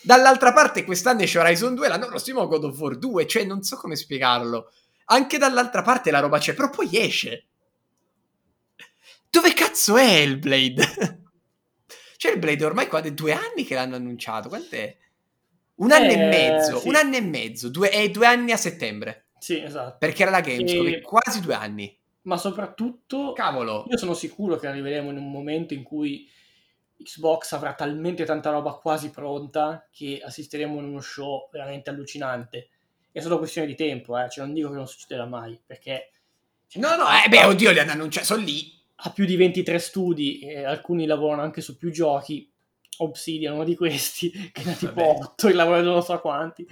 [0.00, 3.76] Dall'altra parte quest'anno esce Horizon 2, l'anno prossimo God of War 2, cioè non so
[3.76, 4.70] come spiegarlo.
[5.06, 7.46] Anche dall'altra parte la roba c'è, però poi esce.
[9.30, 11.22] Dove cazzo è Hellblade?
[12.18, 14.48] Cioè il Blade ormai qua è due anni che l'hanno annunciato.
[14.48, 14.96] Quant'è?
[15.76, 16.80] Un anno eh, e mezzo.
[16.80, 16.88] Sì.
[16.88, 17.68] Un anno e mezzo.
[17.68, 19.28] Due, è due anni a settembre.
[19.38, 19.98] Sì, esatto.
[20.00, 20.86] Perché era la Gamescom.
[20.88, 21.00] E...
[21.00, 21.96] Quasi due anni.
[22.22, 23.32] Ma soprattutto...
[23.34, 23.84] Cavolo.
[23.88, 26.28] Io sono sicuro che arriveremo in un momento in cui
[27.02, 32.70] Xbox avrà talmente tanta roba quasi pronta che assisteremo a uno show veramente allucinante.
[33.10, 34.28] È solo questione di tempo, eh.
[34.28, 36.10] Cioè, non dico che non succederà mai, perché...
[36.66, 39.78] Cioè, no, no, eh, beh, oddio, li hanno annunciati, sono lì ha più di 23
[39.78, 42.50] studi e alcuni lavorano anche su più giochi.
[43.00, 45.20] Obsidian, uno di questi, che ne ha tipo Vabbè.
[45.20, 46.66] 8 e lavora non so quanti.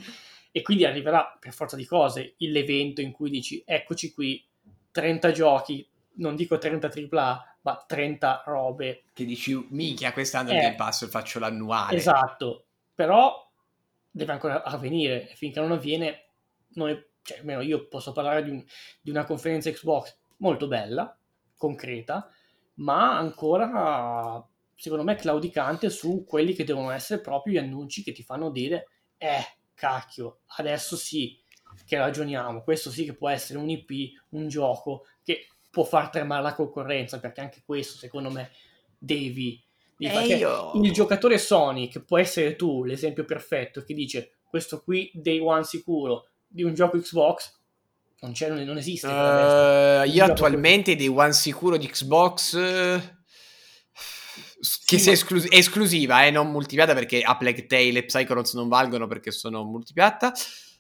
[0.50, 4.44] E quindi arriverà per forza di cose l'evento in cui dici eccoci qui,
[4.90, 9.02] 30 giochi, non dico 30 AAA, ma 30 robe.
[9.12, 11.96] Che dici, minchia, quest'anno eh, il Pass faccio l'annuale.
[11.96, 13.44] Esatto, però
[14.08, 16.26] deve ancora avvenire e finché non avviene,
[16.74, 18.64] noi, cioè, almeno io posso parlare di, un,
[19.00, 21.18] di una conferenza Xbox molto bella,
[21.56, 22.30] concreta,
[22.74, 28.22] ma ancora, secondo me, claudicante su quelli che devono essere proprio gli annunci che ti
[28.22, 28.86] fanno dire,
[29.18, 29.44] eh,
[29.74, 31.36] cacchio, adesso sì
[31.84, 36.42] che ragioniamo, questo sì che può essere un IP, un gioco che può far tremare
[36.42, 38.50] la concorrenza, perché anche questo, secondo me,
[38.96, 39.62] devi...
[39.94, 40.72] devi eh io...
[40.80, 45.64] Il giocatore Sony, che può essere tu, l'esempio perfetto, che dice questo qui day one
[45.64, 47.58] sicuro di un gioco Xbox,
[48.20, 49.06] non, c'è, non esiste.
[49.06, 52.54] Uh, io attualmente dei One sicuro di Xbox.
[52.54, 53.00] Uh,
[54.86, 59.06] che sia esclus- esclusiva, eh, non multipiatta perché A Plague Tale e Psychonauts non valgono
[59.06, 60.32] perché sono multipiatta.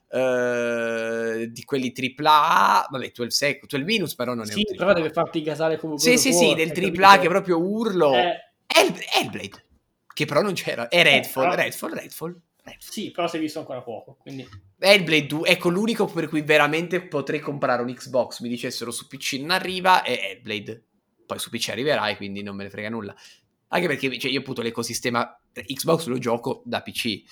[0.08, 5.10] Uh, di quelli AAA, vabbè, 12 sec, 12 minus, però non è sì, però deve
[5.10, 6.04] farti gasare comunque.
[6.04, 8.14] Sì, sì, sì, del AAA che proprio urlo.
[8.14, 8.52] Eh.
[8.66, 9.66] Hellblade,
[10.12, 10.88] che però non c'era.
[10.88, 11.62] È Redfall, eh, però...
[11.62, 12.40] Redfall, Redfall.
[12.78, 14.16] Sì, però si è visto ancora poco.
[14.20, 14.46] Quindi...
[14.78, 19.38] Hellblade 2, ecco l'unico per cui veramente potrei comprare un Xbox, mi dicessero su PC
[19.40, 20.84] non arriva, è Hellblade.
[21.26, 23.14] Poi su PC arriverai, quindi non me ne frega nulla.
[23.68, 27.22] Anche perché cioè, io appunto l'ecosistema Xbox lo gioco da PC.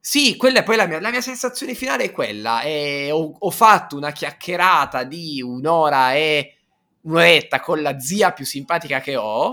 [0.00, 2.62] Sì, quella è poi la mia, la mia sensazione finale è quella.
[2.62, 6.56] E ho, ho, fatto una chiacchierata di un'ora e
[7.02, 9.50] un'oretta con la zia più simpatica che ho.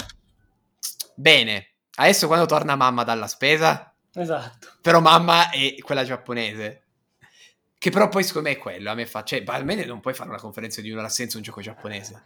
[1.16, 4.70] Bene, adesso quando torna mamma dalla spesa Esatto.
[4.82, 6.84] Però mamma è quella giapponese.
[7.78, 9.24] Che però poi secondo me è quello, a me fa...
[9.24, 12.26] Cioè, almeno non puoi fare una conferenza di un'ora senza un gioco giapponese.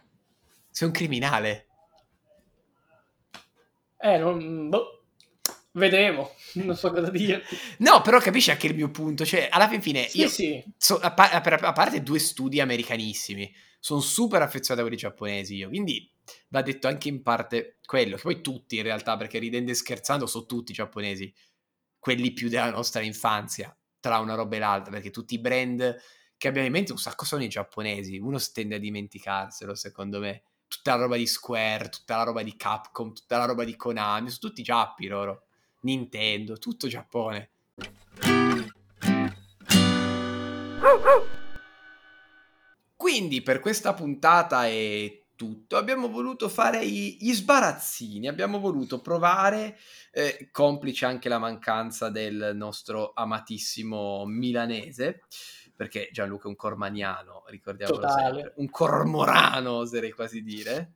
[0.70, 1.66] Sei un criminale.
[3.98, 4.70] Eh, non...
[4.70, 5.01] Boh.
[5.74, 7.42] Vedremo, non so cosa dire.
[7.78, 9.24] No, però capisci anche il mio punto.
[9.24, 10.62] Cioè, alla fin fine, Sì, io, sì.
[10.76, 13.50] so- a, pa- a parte due studi americanissimi,
[13.80, 15.68] sono super affezionato a quelli giapponesi io.
[15.68, 16.10] Quindi
[16.48, 18.16] va detto anche in parte quello.
[18.16, 21.32] Che poi tutti, in realtà, perché ridendo e scherzando, sono tutti giapponesi.
[21.98, 24.92] Quelli più della nostra infanzia, tra una roba e l'altra.
[24.92, 25.96] Perché tutti i brand
[26.36, 28.18] che abbiamo in mente un sacco sono i giapponesi.
[28.18, 30.42] Uno tende a dimenticarselo, secondo me.
[30.68, 34.28] Tutta la roba di Square, tutta la roba di Capcom, tutta la roba di Konami,
[34.28, 35.46] sono tutti giappi loro.
[35.82, 37.50] Nintendo, tutto Giappone.
[42.96, 45.76] Quindi per questa puntata è tutto.
[45.76, 49.76] Abbiamo voluto fare gli sbarazzini, abbiamo voluto provare,
[50.12, 55.22] eh, complice anche la mancanza del nostro amatissimo milanese,
[55.74, 58.34] perché Gianluca è un cormaniano, ricordiamolo Totale.
[58.34, 60.92] sempre, un cormorano oserei quasi dire.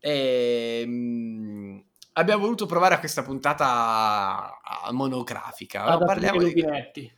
[0.00, 1.78] E, mm,
[2.18, 4.58] abbiamo voluto provare a questa puntata
[4.90, 5.84] monografica.
[5.84, 6.44] Ad aprire Parliamo di...
[6.44, 7.12] rubinetti.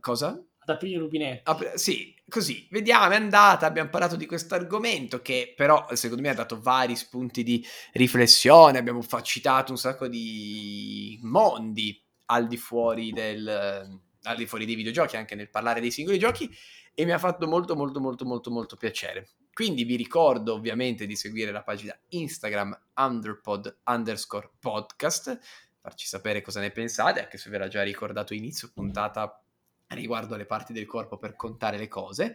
[0.00, 0.28] Cosa?
[0.58, 1.42] Ad aprire rubinetti.
[1.44, 6.28] Apri- sì, così, vediamo, è andata, abbiamo parlato di questo argomento che però secondo me
[6.28, 13.12] ha dato vari spunti di riflessione, abbiamo citato un sacco di mondi al di fuori
[13.12, 16.48] del al di fuori dei videogiochi, anche nel parlare dei singoli giochi
[16.94, 19.30] e mi ha fatto molto molto molto molto molto piacere.
[19.52, 25.38] Quindi vi ricordo ovviamente di seguire la pagina Instagram underpod underscore podcast,
[25.80, 29.42] farci sapere cosa ne pensate, anche se ve l'ha già ricordato inizio puntata
[29.88, 32.34] riguardo alle parti del corpo per contare le cose.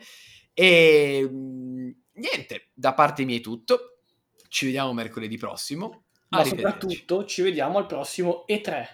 [0.54, 4.00] E mh, niente, da parte mia è tutto.
[4.48, 6.04] Ci vediamo mercoledì prossimo.
[6.30, 8.86] Ma soprattutto ci vediamo al prossimo E3.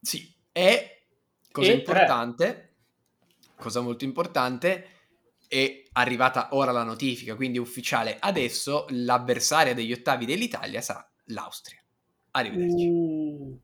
[0.00, 1.06] Sì, e
[1.50, 1.74] cosa E3.
[1.74, 2.74] importante,
[3.56, 4.91] cosa molto importante,
[5.52, 8.16] è arrivata ora la notifica, quindi ufficiale.
[8.18, 11.78] Adesso l'avversaria degli ottavi dell'Italia sarà l'Austria.
[12.30, 12.86] Arrivederci.
[12.86, 13.60] Uh.